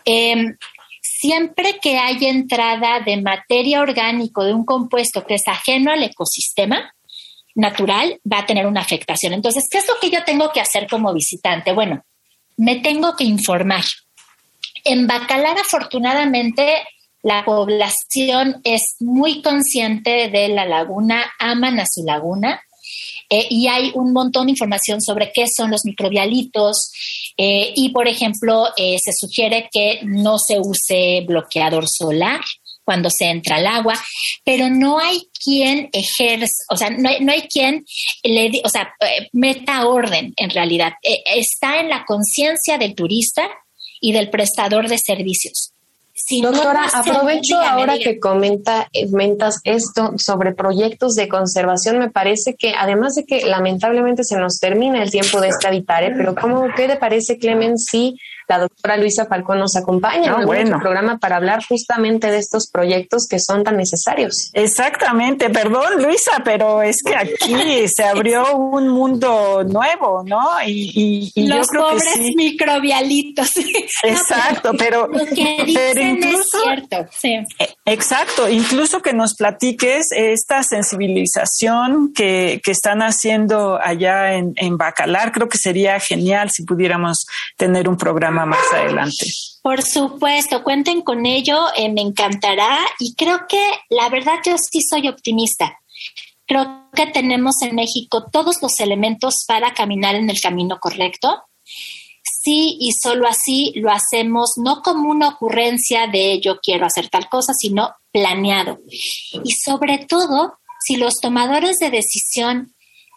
Em, 0.05 0.55
siempre 1.01 1.79
que 1.79 1.97
hay 1.97 2.25
entrada 2.25 2.99
de 2.99 3.21
materia 3.21 3.81
orgánica 3.81 4.43
de 4.43 4.53
un 4.53 4.65
compuesto 4.65 5.25
que 5.25 5.35
es 5.35 5.47
ajeno 5.47 5.91
al 5.91 6.03
ecosistema 6.03 6.93
natural, 7.55 8.19
va 8.31 8.39
a 8.39 8.45
tener 8.45 8.67
una 8.67 8.81
afectación. 8.81 9.33
Entonces, 9.33 9.67
¿qué 9.71 9.77
es 9.77 9.87
lo 9.87 9.95
que 9.99 10.09
yo 10.09 10.23
tengo 10.23 10.51
que 10.51 10.59
hacer 10.59 10.87
como 10.89 11.13
visitante? 11.13 11.71
Bueno, 11.71 12.03
me 12.57 12.77
tengo 12.77 13.15
que 13.15 13.23
informar. 13.23 13.83
En 14.83 15.07
Bacalar, 15.07 15.57
afortunadamente, 15.57 16.83
la 17.23 17.43
población 17.43 18.61
es 18.63 18.97
muy 18.99 19.41
consciente 19.41 20.29
de 20.29 20.49
la 20.49 20.65
laguna, 20.65 21.31
aman 21.39 21.79
a 21.79 21.85
su 21.85 22.03
laguna 22.05 22.61
eh, 23.29 23.47
y 23.49 23.67
hay 23.67 23.91
un 23.95 24.13
montón 24.13 24.45
de 24.45 24.51
información 24.51 25.01
sobre 25.01 25.31
qué 25.31 25.45
son 25.47 25.71
los 25.71 25.85
microbialitos 25.85 26.91
eh, 27.37 27.73
y, 27.75 27.89
por 27.89 28.07
ejemplo, 28.07 28.67
eh, 28.77 28.97
se 29.03 29.11
sugiere 29.13 29.69
que 29.71 30.01
no 30.03 30.37
se 30.37 30.59
use 30.59 31.23
bloqueador 31.27 31.87
solar 31.87 32.41
cuando 32.83 33.09
se 33.09 33.25
entra 33.25 33.55
al 33.55 33.65
agua, 33.65 33.95
pero 34.43 34.69
no 34.69 34.99
hay 34.99 35.27
quien 35.43 35.89
ejerce, 35.91 36.53
o 36.69 36.77
sea, 36.77 36.91
no 36.91 37.09
hay, 37.09 37.19
no 37.19 37.31
hay 37.31 37.41
quien 37.43 37.83
le, 38.23 38.61
o 38.63 38.69
sea, 38.69 38.93
meta 39.33 39.87
orden 39.87 40.33
en 40.37 40.49
realidad. 40.51 40.93
está 41.01 41.79
en 41.79 41.89
la 41.89 42.05
conciencia 42.05 42.77
del 42.77 42.93
turista 42.93 43.49
y 43.99 44.11
del 44.11 44.29
prestador 44.29 44.87
de 44.87 44.99
servicios. 44.99 45.74
Doctora, 46.41 46.85
aprovecho 46.93 47.57
ahora 47.57 47.97
que 47.97 48.19
comenta, 48.19 48.89
comentas 49.11 49.59
esto 49.63 50.13
sobre 50.17 50.53
proyectos 50.53 51.15
de 51.15 51.27
conservación. 51.27 51.99
Me 51.99 52.09
parece 52.09 52.55
que 52.55 52.73
además 52.77 53.15
de 53.15 53.25
que 53.25 53.45
lamentablemente 53.45 54.23
se 54.23 54.37
nos 54.37 54.59
termina 54.59 55.01
el 55.03 55.11
tiempo 55.11 55.39
de 55.41 55.49
esta 55.49 55.69
Vitare, 55.69 56.13
pero 56.15 56.35
¿cómo, 56.35 56.67
¿qué 56.75 56.87
te 56.87 56.95
parece, 56.97 57.37
Clemen, 57.37 57.77
si 57.77 58.17
la 58.47 58.59
doctora 58.59 58.97
Luisa 58.97 59.25
Falcón 59.25 59.59
nos 59.59 59.75
acompaña 59.75 60.35
en 60.39 60.67
el 60.67 60.79
programa 60.79 61.17
para 61.17 61.37
hablar 61.37 61.63
justamente 61.67 62.29
de 62.29 62.37
estos 62.37 62.69
proyectos 62.69 63.27
que 63.27 63.39
son 63.39 63.63
tan 63.63 63.77
necesarios. 63.77 64.51
Exactamente, 64.53 65.49
perdón 65.49 66.03
Luisa, 66.03 66.41
pero 66.43 66.81
es 66.81 66.97
que 67.03 67.15
aquí 67.15 67.87
se 67.87 68.03
abrió 68.03 68.55
un 68.55 68.89
mundo 68.89 69.63
nuevo, 69.63 70.23
¿no? 70.25 70.41
Y, 70.65 71.31
los 71.47 71.67
pobres 71.67 72.19
microbialitos. 72.35 73.51
Exacto, 74.03 74.71
pero, 74.77 75.09
pero 75.11 76.01
incluso, 76.17 76.61
cierto, 76.63 77.05
sí. 77.11 77.33
E, 77.59 77.75
exacto, 77.85 78.49
incluso 78.49 79.01
que 79.01 79.13
nos 79.13 79.35
platiques 79.35 80.07
esta 80.11 80.63
sensibilización 80.63 82.13
que, 82.13 82.61
que 82.63 82.71
están 82.71 83.01
haciendo 83.01 83.79
allá 83.81 84.33
en, 84.33 84.53
en 84.57 84.77
Bacalar, 84.77 85.31
creo 85.31 85.49
que 85.49 85.57
sería 85.57 85.99
genial 85.99 86.49
si 86.51 86.63
pudiéramos 86.63 87.25
tener 87.57 87.87
un 87.89 87.97
programa 87.97 88.45
más 88.45 88.73
adelante. 88.73 89.25
Por 89.61 89.81
supuesto, 89.81 90.63
cuenten 90.63 91.01
con 91.01 91.25
ello, 91.25 91.67
eh, 91.75 91.91
me 91.91 92.01
encantará 92.01 92.77
y 92.99 93.15
creo 93.15 93.47
que 93.47 93.63
la 93.89 94.09
verdad 94.09 94.35
yo 94.45 94.55
sí 94.57 94.81
soy 94.81 95.07
optimista. 95.07 95.79
Creo 96.45 96.89
que 96.93 97.07
tenemos 97.07 97.61
en 97.63 97.75
México 97.75 98.27
todos 98.31 98.61
los 98.61 98.79
elementos 98.79 99.43
para 99.47 99.73
caminar 99.73 100.15
en 100.15 100.29
el 100.29 100.39
camino 100.39 100.77
correcto. 100.79 101.43
Sí, 102.25 102.77
y 102.79 102.91
solo 102.91 103.27
así 103.27 103.71
lo 103.75 103.91
hacemos 103.91 104.53
no 104.57 104.81
como 104.81 105.09
una 105.09 105.29
ocurrencia 105.29 106.07
de 106.07 106.39
yo 106.41 106.59
quiero 106.59 106.85
hacer 106.85 107.09
tal 107.09 107.29
cosa, 107.29 107.53
sino 107.53 107.91
planeado. 108.11 108.79
Y 109.43 109.51
sobre 109.51 109.99
todo, 109.99 110.57
si 110.83 110.95
los 110.95 111.15
tomadores 111.21 111.77
de 111.77 111.91
decisión, 111.91 112.73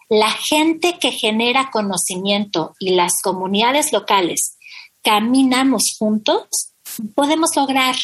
la 0.09 0.29
gente 0.31 0.97
que 0.99 1.11
genera 1.11 1.69
conocimiento 1.71 2.73
y 2.79 2.95
las 2.95 3.13
comunidades 3.23 3.91
locales 3.93 4.57
caminamos 5.01 5.95
juntos, 5.97 6.73
podemos 7.15 7.55
lograr, 7.55 7.95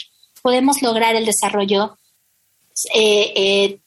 podemos 0.42 0.82
lograr 0.82 1.16
el 1.16 1.26
desarrollo 1.26 1.98
eh, 2.94 3.34
eh, 3.36 3.80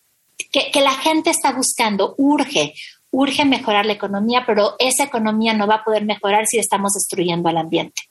que, 0.51 0.71
que 0.71 0.81
la 0.81 0.95
gente 0.95 1.31
está 1.31 1.53
buscando, 1.53 2.15
urge, 2.19 2.75
urge 3.11 3.45
mejorar 3.45 3.87
la 3.87 3.95
economía, 3.95 4.45
pero 4.47 4.75
esa 4.79 5.05
economía 5.05 5.55
no 5.55 5.67
va 5.67 5.77
a 5.77 5.85
poder 5.85 6.05
mejorar 6.05 6.47
si 6.47 6.59
estamos 6.59 6.95
destruyendo 6.95 7.49
al 7.49 7.59
ambiente. 7.59 8.03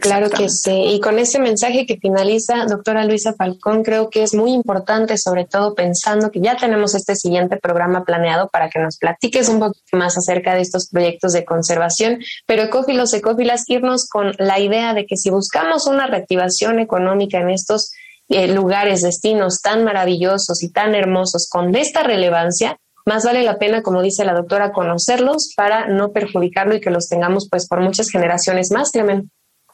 Claro 0.00 0.30
que 0.30 0.48
sí. 0.48 0.72
Y 0.72 1.00
con 1.00 1.18
ese 1.18 1.38
mensaje 1.38 1.84
que 1.84 1.98
finaliza, 1.98 2.64
doctora 2.64 3.04
Luisa 3.04 3.34
Falcón, 3.34 3.82
creo 3.82 4.08
que 4.08 4.22
es 4.22 4.34
muy 4.34 4.52
importante, 4.52 5.18
sobre 5.18 5.44
todo 5.44 5.74
pensando 5.74 6.30
que 6.30 6.40
ya 6.40 6.56
tenemos 6.56 6.94
este 6.94 7.14
siguiente 7.14 7.58
programa 7.58 8.04
planeado 8.04 8.48
para 8.48 8.70
que 8.70 8.78
nos 8.78 8.96
platiques 8.96 9.48
un 9.50 9.60
poquito 9.60 9.96
más 9.96 10.16
acerca 10.16 10.54
de 10.54 10.62
estos 10.62 10.88
proyectos 10.88 11.34
de 11.34 11.44
conservación, 11.44 12.20
pero 12.46 12.62
ecófilos, 12.62 13.12
ecófilas, 13.12 13.68
irnos 13.68 14.08
con 14.08 14.32
la 14.38 14.58
idea 14.58 14.94
de 14.94 15.04
que 15.04 15.18
si 15.18 15.28
buscamos 15.28 15.86
una 15.86 16.06
reactivación 16.06 16.78
económica 16.78 17.38
en 17.38 17.50
estos 17.50 17.92
eh, 18.28 18.48
lugares, 18.48 19.02
destinos 19.02 19.60
tan 19.60 19.84
maravillosos 19.84 20.62
y 20.62 20.72
tan 20.72 20.94
hermosos 20.94 21.48
con 21.50 21.76
esta 21.76 22.02
relevancia, 22.02 22.78
más 23.06 23.24
vale 23.24 23.42
la 23.42 23.58
pena, 23.58 23.82
como 23.82 24.02
dice 24.02 24.24
la 24.24 24.34
doctora, 24.34 24.72
conocerlos 24.72 25.52
para 25.56 25.86
no 25.86 26.12
perjudicarlo 26.12 26.74
y 26.74 26.80
que 26.80 26.90
los 26.90 27.08
tengamos 27.08 27.48
pues 27.48 27.68
por 27.68 27.80
muchas 27.80 28.10
generaciones 28.10 28.70
más, 28.72 28.90
Clemente. 28.90 29.28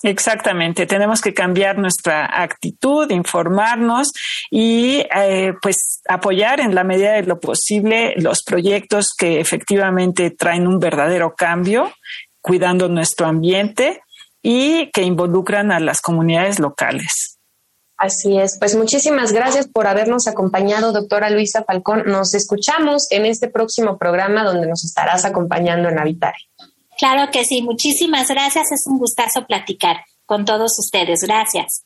Exactamente, 0.04 0.84
tenemos 0.84 1.20
que 1.20 1.32
cambiar 1.32 1.78
nuestra 1.78 2.42
actitud, 2.42 3.08
informarnos 3.12 4.12
y 4.50 5.04
eh, 5.14 5.54
pues 5.62 6.00
apoyar 6.08 6.58
en 6.58 6.74
la 6.74 6.82
medida 6.82 7.12
de 7.12 7.22
lo 7.22 7.38
posible 7.38 8.14
los 8.16 8.42
proyectos 8.42 9.10
que 9.16 9.38
efectivamente 9.38 10.30
traen 10.30 10.66
un 10.66 10.80
verdadero 10.80 11.34
cambio, 11.36 11.92
cuidando 12.40 12.88
nuestro 12.88 13.26
ambiente 13.26 14.02
y 14.42 14.90
que 14.90 15.02
involucran 15.02 15.70
a 15.70 15.78
las 15.78 16.00
comunidades 16.00 16.58
locales. 16.58 17.38
Así 18.02 18.36
es, 18.36 18.58
pues 18.58 18.74
muchísimas 18.74 19.30
gracias 19.30 19.68
por 19.68 19.86
habernos 19.86 20.26
acompañado, 20.26 20.90
doctora 20.90 21.30
Luisa 21.30 21.62
Falcón. 21.62 22.02
Nos 22.06 22.34
escuchamos 22.34 23.06
en 23.12 23.26
este 23.26 23.46
próximo 23.46 23.96
programa 23.96 24.42
donde 24.42 24.66
nos 24.66 24.82
estarás 24.82 25.24
acompañando 25.24 25.88
en 25.88 26.00
Habitare. 26.00 26.36
Claro 26.98 27.30
que 27.30 27.44
sí, 27.44 27.62
muchísimas 27.62 28.26
gracias. 28.26 28.72
Es 28.72 28.88
un 28.88 28.98
gustazo 28.98 29.46
platicar 29.46 29.98
con 30.26 30.44
todos 30.44 30.76
ustedes. 30.80 31.20
Gracias. 31.22 31.84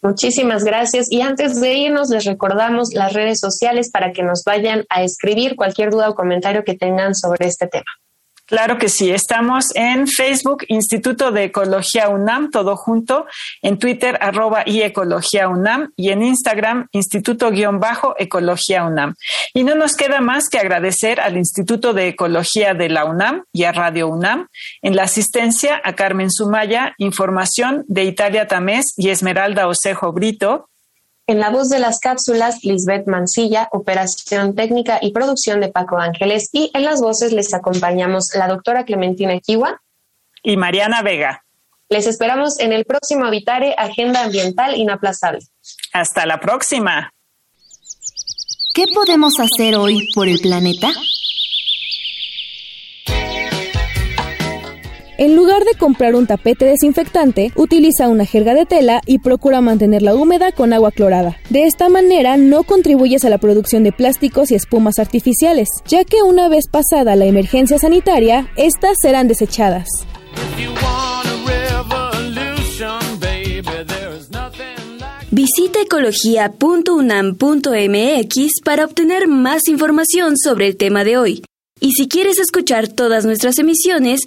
Muchísimas 0.00 0.64
gracias. 0.64 1.12
Y 1.12 1.20
antes 1.20 1.60
de 1.60 1.74
irnos, 1.74 2.08
les 2.08 2.24
recordamos 2.24 2.94
las 2.94 3.12
redes 3.12 3.40
sociales 3.40 3.90
para 3.90 4.10
que 4.14 4.22
nos 4.22 4.42
vayan 4.42 4.86
a 4.88 5.02
escribir 5.02 5.54
cualquier 5.54 5.90
duda 5.90 6.08
o 6.08 6.14
comentario 6.14 6.64
que 6.64 6.78
tengan 6.78 7.14
sobre 7.14 7.46
este 7.46 7.66
tema. 7.66 7.92
Claro 8.46 8.76
que 8.76 8.90
sí, 8.90 9.10
estamos 9.10 9.74
en 9.74 10.06
Facebook, 10.06 10.64
Instituto 10.68 11.32
de 11.32 11.44
Ecología 11.44 12.10
UNAM, 12.10 12.50
todo 12.50 12.76
junto, 12.76 13.24
en 13.62 13.78
Twitter, 13.78 14.18
arroba 14.20 14.64
y 14.66 14.82
Ecología 14.82 15.48
UNAM, 15.48 15.92
y 15.96 16.10
en 16.10 16.22
Instagram, 16.22 16.88
Instituto-Ecología 16.92 18.84
UNAM. 18.84 19.14
Y 19.54 19.64
no 19.64 19.74
nos 19.74 19.96
queda 19.96 20.20
más 20.20 20.50
que 20.50 20.58
agradecer 20.58 21.20
al 21.20 21.38
Instituto 21.38 21.94
de 21.94 22.08
Ecología 22.08 22.74
de 22.74 22.90
la 22.90 23.06
UNAM 23.06 23.44
y 23.50 23.64
a 23.64 23.72
Radio 23.72 24.08
UNAM, 24.08 24.48
en 24.82 24.94
la 24.94 25.04
asistencia 25.04 25.80
a 25.82 25.94
Carmen 25.94 26.30
Sumaya, 26.30 26.94
información 26.98 27.84
de 27.88 28.04
Italia 28.04 28.46
Tamés 28.46 28.92
y 28.98 29.08
Esmeralda 29.08 29.68
Osejo 29.68 30.12
Brito, 30.12 30.68
en 31.26 31.40
la 31.40 31.50
voz 31.50 31.68
de 31.68 31.78
las 31.78 32.00
cápsulas, 32.00 32.64
Lisbeth 32.64 33.06
Mancilla, 33.06 33.68
operación 33.72 34.54
técnica 34.54 34.98
y 35.00 35.12
producción 35.12 35.60
de 35.60 35.68
Paco 35.68 35.98
Ángeles. 35.98 36.50
Y 36.52 36.70
en 36.74 36.84
las 36.84 37.00
voces 37.00 37.32
les 37.32 37.54
acompañamos 37.54 38.30
la 38.34 38.48
doctora 38.48 38.84
Clementina 38.84 39.38
Kiwa 39.40 39.80
y 40.42 40.56
Mariana 40.56 41.02
Vega. 41.02 41.44
Les 41.88 42.06
esperamos 42.06 42.58
en 42.60 42.72
el 42.72 42.84
próximo 42.84 43.24
Habitare 43.24 43.74
Agenda 43.78 44.24
Ambiental 44.24 44.76
Inaplazable. 44.76 45.40
Hasta 45.92 46.26
la 46.26 46.40
próxima. 46.40 47.12
¿Qué 48.74 48.86
podemos 48.92 49.34
hacer 49.38 49.76
hoy 49.76 50.08
por 50.14 50.28
el 50.28 50.40
planeta? 50.40 50.88
En 55.24 55.36
lugar 55.36 55.64
de 55.64 55.78
comprar 55.78 56.16
un 56.16 56.26
tapete 56.26 56.66
desinfectante, 56.66 57.50
utiliza 57.56 58.10
una 58.10 58.26
jerga 58.26 58.52
de 58.52 58.66
tela 58.66 59.00
y 59.06 59.20
procura 59.20 59.62
mantenerla 59.62 60.14
húmeda 60.14 60.52
con 60.52 60.74
agua 60.74 60.92
clorada. 60.92 61.38
De 61.48 61.64
esta 61.64 61.88
manera 61.88 62.36
no 62.36 62.64
contribuyes 62.64 63.24
a 63.24 63.30
la 63.30 63.38
producción 63.38 63.84
de 63.84 63.92
plásticos 63.92 64.50
y 64.50 64.54
espumas 64.54 64.98
artificiales, 64.98 65.70
ya 65.86 66.04
que 66.04 66.22
una 66.22 66.50
vez 66.50 66.66
pasada 66.70 67.16
la 67.16 67.24
emergencia 67.24 67.78
sanitaria, 67.78 68.50
estas 68.58 68.98
serán 69.00 69.26
desechadas. 69.26 69.88
Visita 75.30 75.80
ecología.unam.mx 75.80 78.60
para 78.62 78.84
obtener 78.84 79.26
más 79.26 79.68
información 79.68 80.36
sobre 80.36 80.66
el 80.66 80.76
tema 80.76 81.02
de 81.02 81.16
hoy. 81.16 81.42
Y 81.80 81.92
si 81.92 82.08
quieres 82.08 82.38
escuchar 82.38 82.88
todas 82.88 83.24
nuestras 83.24 83.58
emisiones, 83.58 84.26